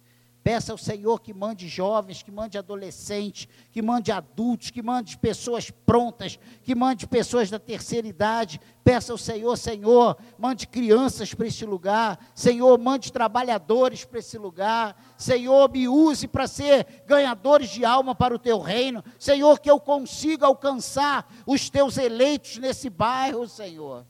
Peça 0.44 0.72
ao 0.72 0.78
Senhor 0.78 1.22
que 1.22 1.32
mande 1.32 1.66
jovens, 1.66 2.22
que 2.22 2.30
mande 2.30 2.58
adolescentes, 2.58 3.48
que 3.72 3.80
mande 3.80 4.12
adultos, 4.12 4.70
que 4.70 4.82
mande 4.82 5.16
pessoas 5.16 5.70
prontas, 5.70 6.38
que 6.62 6.74
mande 6.74 7.06
pessoas 7.06 7.48
da 7.48 7.58
terceira 7.58 8.06
idade. 8.06 8.60
Peça 8.84 9.10
ao 9.10 9.16
Senhor, 9.16 9.56
Senhor, 9.56 10.18
mande 10.38 10.66
crianças 10.66 11.32
para 11.32 11.46
esse 11.46 11.64
lugar. 11.64 12.18
Senhor, 12.34 12.78
mande 12.78 13.10
trabalhadores 13.10 14.04
para 14.04 14.18
esse 14.18 14.36
lugar. 14.36 15.02
Senhor, 15.16 15.70
me 15.70 15.88
use 15.88 16.28
para 16.28 16.46
ser 16.46 17.02
ganhadores 17.06 17.70
de 17.70 17.82
alma 17.82 18.14
para 18.14 18.34
o 18.34 18.38
teu 18.38 18.60
reino. 18.60 19.02
Senhor, 19.18 19.58
que 19.58 19.70
eu 19.70 19.80
consiga 19.80 20.44
alcançar 20.44 21.26
os 21.46 21.70
teus 21.70 21.96
eleitos 21.96 22.58
nesse 22.58 22.90
bairro, 22.90 23.48
Senhor. 23.48 24.04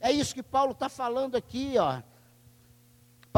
É 0.00 0.10
isso 0.10 0.34
que 0.34 0.42
Paulo 0.42 0.72
está 0.72 0.88
falando 0.88 1.36
aqui, 1.36 1.74
ó 1.78 2.02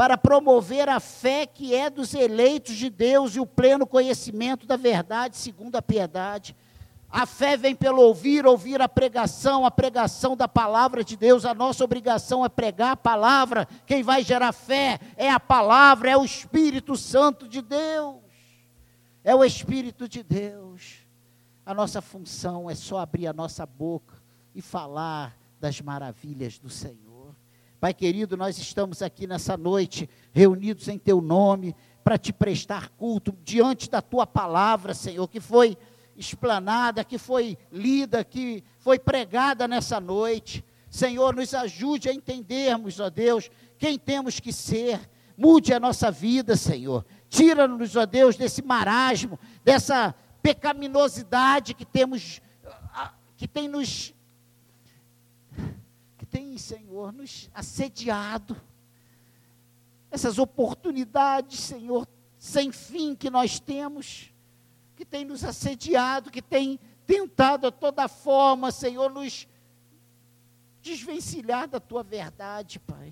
para 0.01 0.17
promover 0.17 0.89
a 0.89 0.99
fé 0.99 1.45
que 1.45 1.75
é 1.75 1.87
dos 1.87 2.15
eleitos 2.15 2.75
de 2.75 2.89
Deus 2.89 3.35
e 3.35 3.39
o 3.39 3.45
pleno 3.45 3.85
conhecimento 3.85 4.65
da 4.65 4.75
verdade 4.75 5.37
segundo 5.37 5.75
a 5.75 5.81
piedade. 5.81 6.55
A 7.07 7.27
fé 7.27 7.55
vem 7.55 7.75
pelo 7.75 8.01
ouvir, 8.01 8.47
ouvir 8.47 8.81
a 8.81 8.89
pregação, 8.89 9.63
a 9.63 9.69
pregação 9.69 10.35
da 10.35 10.47
palavra 10.47 11.03
de 11.03 11.15
Deus. 11.15 11.45
A 11.45 11.53
nossa 11.53 11.83
obrigação 11.83 12.43
é 12.43 12.49
pregar 12.49 12.93
a 12.93 12.97
palavra. 12.97 13.67
Quem 13.85 14.01
vai 14.01 14.23
gerar 14.23 14.51
fé 14.53 14.99
é 15.15 15.29
a 15.29 15.39
palavra, 15.39 16.09
é 16.09 16.17
o 16.17 16.25
Espírito 16.25 16.97
Santo 16.97 17.47
de 17.47 17.61
Deus. 17.61 18.15
É 19.23 19.35
o 19.35 19.43
Espírito 19.43 20.09
de 20.09 20.23
Deus. 20.23 21.05
A 21.63 21.75
nossa 21.75 22.01
função 22.01 22.67
é 22.67 22.73
só 22.73 22.97
abrir 22.97 23.27
a 23.27 23.33
nossa 23.33 23.67
boca 23.67 24.15
e 24.55 24.63
falar 24.63 25.37
das 25.59 25.79
maravilhas 25.79 26.57
do 26.57 26.71
Senhor. 26.71 27.10
Pai 27.81 27.95
querido, 27.95 28.37
nós 28.37 28.59
estamos 28.59 29.01
aqui 29.01 29.25
nessa 29.25 29.57
noite 29.57 30.07
reunidos 30.31 30.87
em 30.87 30.99
Teu 30.99 31.19
nome 31.19 31.75
para 32.03 32.15
te 32.15 32.31
prestar 32.31 32.89
culto 32.89 33.35
diante 33.43 33.89
da 33.89 34.03
Tua 34.03 34.27
palavra, 34.27 34.93
Senhor, 34.93 35.27
que 35.27 35.39
foi 35.39 35.75
explanada, 36.15 37.03
que 37.03 37.17
foi 37.17 37.57
lida, 37.71 38.23
que 38.23 38.63
foi 38.77 38.99
pregada 38.99 39.67
nessa 39.67 39.99
noite. 39.99 40.63
Senhor, 40.91 41.35
nos 41.35 41.55
ajude 41.55 42.07
a 42.07 42.13
entendermos, 42.13 42.99
ó 42.99 43.09
Deus, 43.09 43.49
quem 43.79 43.97
temos 43.97 44.39
que 44.39 44.53
ser. 44.53 44.99
Mude 45.35 45.73
a 45.73 45.79
nossa 45.79 46.11
vida, 46.11 46.55
Senhor. 46.55 47.03
Tira-nos, 47.29 47.95
ó 47.95 48.05
Deus, 48.05 48.35
desse 48.35 48.61
marasmo, 48.61 49.39
dessa 49.63 50.13
pecaminosidade 50.43 51.73
que 51.73 51.85
temos, 51.85 52.43
que 53.35 53.47
tem 53.47 53.67
nos, 53.67 54.13
tem, 56.31 56.57
Senhor, 56.57 57.11
nos 57.11 57.49
assediado. 57.53 58.59
Essas 60.09 60.39
oportunidades, 60.39 61.59
Senhor, 61.59 62.07
sem 62.39 62.71
fim 62.71 63.13
que 63.13 63.29
nós 63.29 63.59
temos 63.59 64.31
que 65.01 65.05
tem 65.05 65.25
nos 65.25 65.43
assediado, 65.43 66.29
que 66.29 66.43
tem 66.43 66.79
tentado 67.07 67.65
a 67.65 67.71
toda 67.71 68.07
forma, 68.07 68.71
Senhor, 68.71 69.09
nos 69.09 69.47
desvencilhar 70.79 71.67
da 71.67 71.79
tua 71.79 72.03
verdade, 72.03 72.79
Pai. 72.79 73.11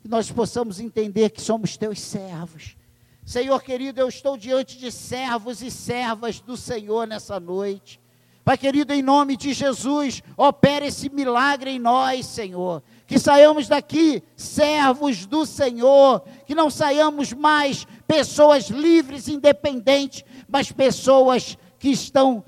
Que 0.00 0.06
nós 0.06 0.30
possamos 0.30 0.78
entender 0.78 1.30
que 1.30 1.40
somos 1.40 1.76
teus 1.76 1.98
servos. 2.00 2.76
Senhor 3.24 3.60
querido, 3.60 4.00
eu 4.00 4.08
estou 4.08 4.36
diante 4.36 4.78
de 4.78 4.92
servos 4.92 5.62
e 5.62 5.70
servas 5.70 6.38
do 6.38 6.56
Senhor 6.56 7.08
nessa 7.08 7.40
noite. 7.40 8.00
Pai 8.44 8.58
querido, 8.58 8.92
em 8.92 9.00
nome 9.00 9.38
de 9.38 9.54
Jesus, 9.54 10.22
opere 10.36 10.88
esse 10.88 11.08
milagre 11.08 11.70
em 11.70 11.78
nós, 11.78 12.26
Senhor. 12.26 12.82
Que 13.06 13.18
saiamos 13.18 13.68
daqui 13.68 14.22
servos 14.36 15.24
do 15.24 15.46
Senhor, 15.46 16.22
que 16.44 16.54
não 16.54 16.68
saiamos 16.68 17.32
mais 17.32 17.86
pessoas 18.06 18.68
livres, 18.68 19.28
independentes, 19.28 20.24
mas 20.46 20.70
pessoas 20.70 21.56
que 21.78 21.88
estão 21.88 22.44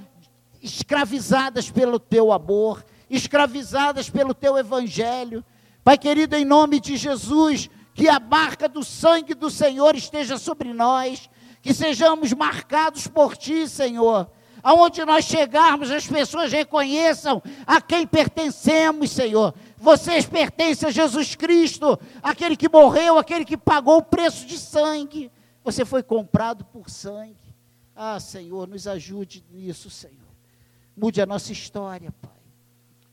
escravizadas 0.62 1.70
pelo 1.70 1.98
teu 1.98 2.30
amor, 2.30 2.84
escravizadas 3.08 4.10
pelo 4.10 4.34
teu 4.34 4.58
evangelho. 4.58 5.42
Pai 5.82 5.96
querido, 5.96 6.36
em 6.36 6.44
nome 6.44 6.78
de 6.78 6.98
Jesus, 6.98 7.70
que 7.94 8.06
a 8.06 8.20
marca 8.20 8.68
do 8.68 8.84
sangue 8.84 9.32
do 9.32 9.48
Senhor 9.48 9.96
esteja 9.96 10.36
sobre 10.36 10.74
nós, 10.74 11.30
que 11.62 11.72
sejamos 11.72 12.34
marcados 12.34 13.06
por 13.06 13.34
ti, 13.34 13.66
Senhor. 13.66 14.30
Aonde 14.66 15.04
nós 15.04 15.24
chegarmos, 15.24 15.92
as 15.92 16.08
pessoas 16.08 16.50
reconheçam 16.50 17.40
a 17.64 17.80
quem 17.80 18.04
pertencemos, 18.04 19.12
Senhor. 19.12 19.54
Vocês 19.78 20.26
pertencem 20.26 20.88
a 20.88 20.90
Jesus 20.90 21.36
Cristo, 21.36 21.96
aquele 22.20 22.56
que 22.56 22.68
morreu, 22.68 23.16
aquele 23.16 23.44
que 23.44 23.56
pagou 23.56 23.98
o 23.98 24.02
preço 24.02 24.44
de 24.44 24.58
sangue. 24.58 25.30
Você 25.62 25.84
foi 25.84 26.02
comprado 26.02 26.64
por 26.64 26.90
sangue. 26.90 27.36
Ah, 27.94 28.18
Senhor, 28.18 28.66
nos 28.66 28.88
ajude 28.88 29.44
nisso, 29.52 29.88
Senhor. 29.88 30.34
Mude 30.96 31.22
a 31.22 31.26
nossa 31.26 31.52
história, 31.52 32.12
Pai. 32.20 32.32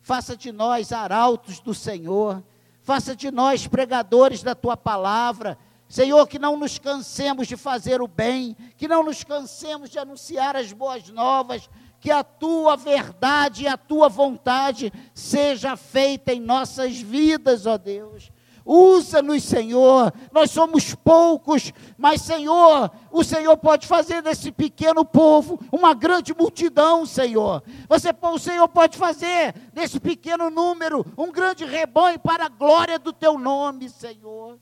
Faça 0.02 0.36
de 0.36 0.52
nós 0.52 0.92
arautos 0.92 1.60
do 1.60 1.76
Senhor. 1.76 2.44
Faça 2.82 3.16
de 3.16 3.30
nós 3.30 3.68
pregadores 3.68 4.42
da 4.42 4.56
tua 4.56 4.76
palavra. 4.76 5.56
Senhor, 5.88 6.28
que 6.28 6.40
não 6.40 6.58
nos 6.58 6.80
cansemos 6.80 7.48
de 7.48 7.56
fazer 7.56 8.02
o 8.02 8.08
bem, 8.08 8.56
que 8.78 8.88
não 8.88 9.04
nos 9.04 9.24
cansemos 9.24 9.90
de 9.90 10.00
anunciar 10.00 10.56
as 10.56 10.74
boas 10.74 11.08
novas, 11.10 11.70
que 12.00 12.12
a 12.12 12.24
tua 12.24 12.76
verdade 12.76 13.64
e 13.64 13.68
a 13.68 13.78
tua 13.78 14.10
vontade 14.10 14.92
seja 15.14 15.78
feita 15.78 16.34
em 16.34 16.40
nossas 16.40 16.98
vidas, 16.98 17.66
ó 17.66 17.78
Deus. 17.78 18.32
Usa-nos, 18.66 19.44
Senhor. 19.44 20.14
Nós 20.32 20.52
somos 20.52 20.96
poucos, 20.96 21.72
mas, 21.98 22.22
Senhor, 22.22 22.92
o 23.12 23.24
Senhor 23.24 23.56
pode 23.58 23.88
fazer 23.88 24.22
desse 24.22 24.52
pequeno 24.52 25.04
povo 25.04 25.60
uma 25.72 25.94
grande 25.94 26.34
multidão, 26.34 27.06
Senhor. 27.06 27.64
Você, 27.88 28.10
o 28.22 28.40
Senhor 28.40 28.68
pode 28.68 28.98
fazer 28.98 29.54
desse 29.74 30.00
pequeno 30.00 30.50
número 30.50 31.06
um 31.18 31.32
grande 31.32 31.66
rebanho 31.66 32.20
para 32.20 32.46
a 32.46 32.50
glória 32.50 32.98
do 32.98 33.12
teu 33.12 33.38
nome, 33.38 33.90
Senhor. 33.90 34.58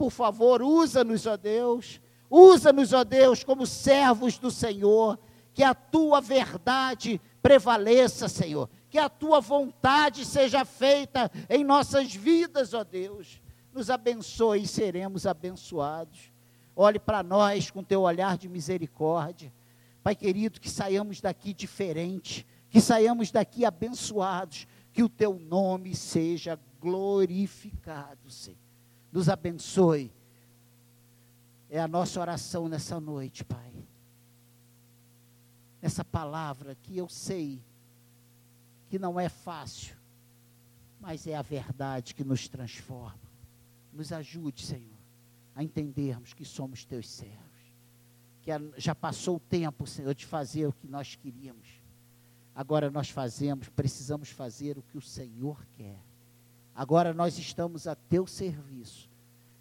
Por 0.00 0.10
favor, 0.10 0.62
usa-nos, 0.62 1.26
ó 1.26 1.36
Deus. 1.36 2.00
Usa-nos, 2.30 2.94
ó 2.94 3.04
Deus, 3.04 3.44
como 3.44 3.66
servos 3.66 4.38
do 4.38 4.50
Senhor. 4.50 5.18
Que 5.52 5.62
a 5.62 5.74
tua 5.74 6.22
verdade 6.22 7.20
prevaleça, 7.42 8.28
Senhor 8.28 8.70
que 8.90 8.98
a 8.98 9.08
tua 9.08 9.40
vontade 9.40 10.26
seja 10.26 10.64
feita 10.64 11.30
em 11.48 11.62
nossas 11.62 12.12
vidas, 12.12 12.74
ó 12.74 12.82
Deus. 12.82 13.40
Nos 13.72 13.88
abençoe 13.88 14.62
e 14.62 14.66
seremos 14.66 15.26
abençoados. 15.26 16.32
Olhe 16.74 16.98
para 16.98 17.22
nós 17.22 17.70
com 17.70 17.84
teu 17.84 18.02
olhar 18.02 18.36
de 18.36 18.48
misericórdia. 18.48 19.52
Pai 20.02 20.16
querido, 20.16 20.60
que 20.60 20.68
saiamos 20.68 21.20
daqui 21.20 21.54
diferente, 21.54 22.44
que 22.68 22.80
saiamos 22.80 23.30
daqui 23.30 23.64
abençoados, 23.64 24.66
que 24.92 25.04
o 25.04 25.08
teu 25.08 25.38
nome 25.38 25.94
seja 25.94 26.58
glorificado, 26.80 28.28
Senhor. 28.28 28.69
Nos 29.12 29.28
abençoe. 29.28 30.12
É 31.68 31.80
a 31.80 31.88
nossa 31.88 32.20
oração 32.20 32.68
nessa 32.68 33.00
noite, 33.00 33.44
Pai. 33.44 33.72
Essa 35.80 36.04
palavra 36.04 36.74
que 36.74 36.96
eu 36.96 37.08
sei 37.08 37.62
que 38.88 38.98
não 38.98 39.18
é 39.18 39.28
fácil, 39.28 39.96
mas 41.00 41.26
é 41.26 41.36
a 41.36 41.42
verdade 41.42 42.14
que 42.14 42.24
nos 42.24 42.48
transforma. 42.48 43.30
Nos 43.92 44.12
ajude, 44.12 44.66
Senhor, 44.66 44.98
a 45.54 45.62
entendermos 45.62 46.34
que 46.34 46.44
somos 46.44 46.84
teus 46.84 47.08
servos. 47.08 47.38
Que 48.42 48.50
já 48.76 48.94
passou 48.94 49.36
o 49.36 49.40
tempo, 49.40 49.86
Senhor, 49.86 50.14
de 50.14 50.26
fazer 50.26 50.66
o 50.66 50.72
que 50.72 50.88
nós 50.88 51.14
queríamos. 51.14 51.80
Agora 52.54 52.90
nós 52.90 53.08
fazemos, 53.08 53.68
precisamos 53.68 54.28
fazer 54.28 54.76
o 54.76 54.82
que 54.82 54.98
o 54.98 55.02
Senhor 55.02 55.64
quer. 55.76 56.09
Agora 56.80 57.12
nós 57.12 57.36
estamos 57.36 57.86
a 57.86 57.94
teu 57.94 58.26
serviço. 58.26 59.10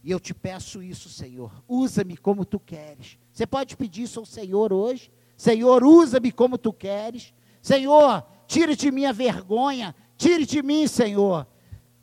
E 0.01 0.09
eu 0.09 0.21
te 0.21 0.33
peço 0.33 0.81
isso, 0.81 1.09
Senhor. 1.09 1.51
Usa-me 1.67 2.15
como 2.15 2.45
tu 2.45 2.57
queres. 2.57 3.19
Você 3.33 3.45
pode 3.45 3.75
pedir 3.75 4.03
isso 4.03 4.21
ao 4.21 4.25
Senhor 4.25 4.71
hoje? 4.71 5.11
Senhor, 5.35 5.83
usa-me 5.83 6.31
como 6.31 6.57
tu 6.57 6.71
queres. 6.71 7.33
Senhor, 7.61 8.25
tire 8.47 8.73
de 8.73 8.89
mim 8.89 9.03
a 9.03 9.11
vergonha, 9.11 9.93
tire 10.15 10.45
de 10.45 10.63
mim, 10.63 10.87
Senhor, 10.87 11.45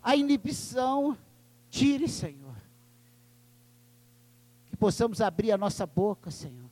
a 0.02 0.14
inibição, 0.14 1.16
tire, 1.70 2.08
Senhor. 2.08 2.54
Que 4.66 4.76
possamos 4.76 5.22
abrir 5.22 5.50
a 5.50 5.56
nossa 5.56 5.86
boca, 5.86 6.30
Senhor, 6.30 6.68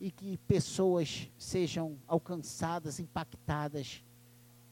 e 0.00 0.10
que 0.10 0.38
pessoas 0.38 1.30
sejam 1.36 1.98
alcançadas, 2.06 2.98
impactadas 2.98 4.02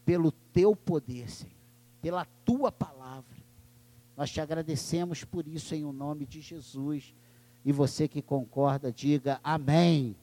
pelo 0.02 0.32
teu 0.32 0.74
poder, 0.74 1.28
Senhor, 1.28 1.55
pela 2.01 2.24
tua 2.44 2.70
palavra. 2.70 3.36
Nós 4.16 4.30
te 4.30 4.40
agradecemos 4.40 5.24
por 5.24 5.47
isso 5.47 5.74
em 5.74 5.84
o 5.84 5.92
nome 5.92 6.24
de 6.24 6.40
Jesus. 6.40 7.14
E 7.64 7.72
você 7.72 8.09
que 8.09 8.22
concorda, 8.22 8.92
diga 8.92 9.40
amém. 9.42 10.16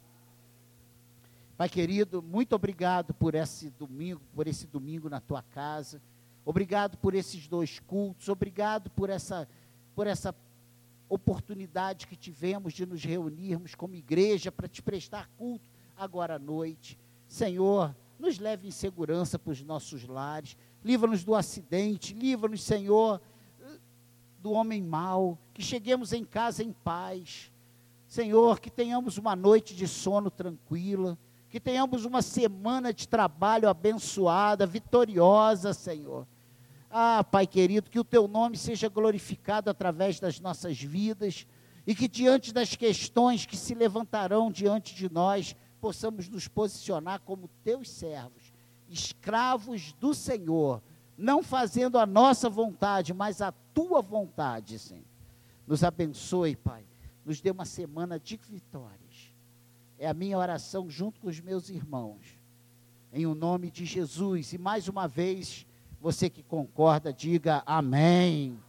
Pai 1.57 1.69
querido, 1.69 2.21
muito 2.21 2.55
obrigado 2.55 3.13
por 3.13 3.35
esse 3.35 3.69
domingo, 3.69 4.21
por 4.33 4.47
esse 4.47 4.65
domingo 4.65 5.09
na 5.09 5.19
tua 5.19 5.43
casa. 5.43 6.01
Obrigado 6.45 6.97
por 6.97 7.13
esses 7.13 7.47
dois 7.47 7.79
cultos, 7.79 8.27
obrigado 8.27 8.89
por 8.89 9.09
essa 9.09 9.47
por 9.95 10.07
essa 10.07 10.35
oportunidade 11.07 12.07
que 12.07 12.15
tivemos 12.15 12.73
de 12.73 12.85
nos 12.85 13.03
reunirmos 13.03 13.75
como 13.75 13.93
igreja 13.93 14.51
para 14.51 14.67
te 14.67 14.81
prestar 14.81 15.29
culto 15.37 15.69
agora 15.95 16.35
à 16.35 16.39
noite. 16.39 16.97
Senhor, 17.27 17.95
nos 18.17 18.39
leve 18.39 18.67
em 18.67 18.71
segurança 18.71 19.37
para 19.37 19.51
os 19.51 19.61
nossos 19.63 20.05
lares. 20.05 20.57
Livra-nos 20.83 21.23
do 21.23 21.33
acidente, 21.33 22.13
livra-nos, 22.13 22.63
Senhor, 22.63 23.21
do 24.39 24.51
homem 24.51 24.81
mau, 24.81 25.37
que 25.53 25.61
cheguemos 25.61 26.11
em 26.13 26.23
casa 26.23 26.63
em 26.63 26.71
paz. 26.71 27.51
Senhor, 28.07 28.59
que 28.59 28.69
tenhamos 28.69 29.17
uma 29.17 29.35
noite 29.35 29.75
de 29.75 29.87
sono 29.87 30.29
tranquila 30.29 31.17
que 31.53 31.59
tenhamos 31.59 32.03
uma 32.03 32.23
semana 32.23 32.91
de 32.91 33.07
trabalho 33.07 33.69
abençoada, 33.69 34.65
vitoriosa, 34.65 35.71
Senhor. 35.71 36.27
Ah, 36.89 37.23
Pai 37.23 37.45
querido, 37.45 37.91
que 37.91 37.99
o 37.99 38.03
teu 38.03 38.27
nome 38.27 38.57
seja 38.57 38.89
glorificado 38.89 39.69
através 39.69 40.19
das 40.19 40.39
nossas 40.39 40.81
vidas 40.81 41.45
e 41.85 41.93
que 41.93 42.07
diante 42.07 42.51
das 42.51 42.75
questões 42.75 43.45
que 43.45 43.55
se 43.55 43.75
levantarão 43.75 44.51
diante 44.51 44.95
de 44.95 45.13
nós, 45.13 45.55
possamos 45.79 46.27
nos 46.27 46.47
posicionar 46.47 47.21
como 47.21 47.47
teus 47.63 47.87
servos, 47.87 48.42
escravos 48.93 49.93
do 49.93 50.13
Senhor, 50.13 50.81
não 51.17 51.43
fazendo 51.43 51.97
a 51.97 52.05
nossa 52.05 52.49
vontade, 52.49 53.13
mas 53.13 53.41
a 53.41 53.51
tua 53.73 54.01
vontade, 54.01 54.79
Senhor. 54.79 55.03
Nos 55.65 55.83
abençoe, 55.83 56.55
Pai. 56.55 56.85
Nos 57.25 57.41
dê 57.41 57.51
uma 57.51 57.65
semana 57.65 58.19
de 58.19 58.37
vitórias. 58.37 59.33
É 59.97 60.07
a 60.07 60.13
minha 60.13 60.37
oração 60.37 60.89
junto 60.89 61.19
com 61.19 61.27
os 61.27 61.39
meus 61.39 61.69
irmãos. 61.69 62.39
Em 63.11 63.25
o 63.25 63.33
nome 63.33 63.71
de 63.71 63.85
Jesus. 63.85 64.53
E 64.53 64.57
mais 64.57 64.87
uma 64.87 65.07
vez, 65.07 65.65
você 66.01 66.29
que 66.29 66.43
concorda, 66.43 67.13
diga 67.13 67.63
amém. 67.65 68.59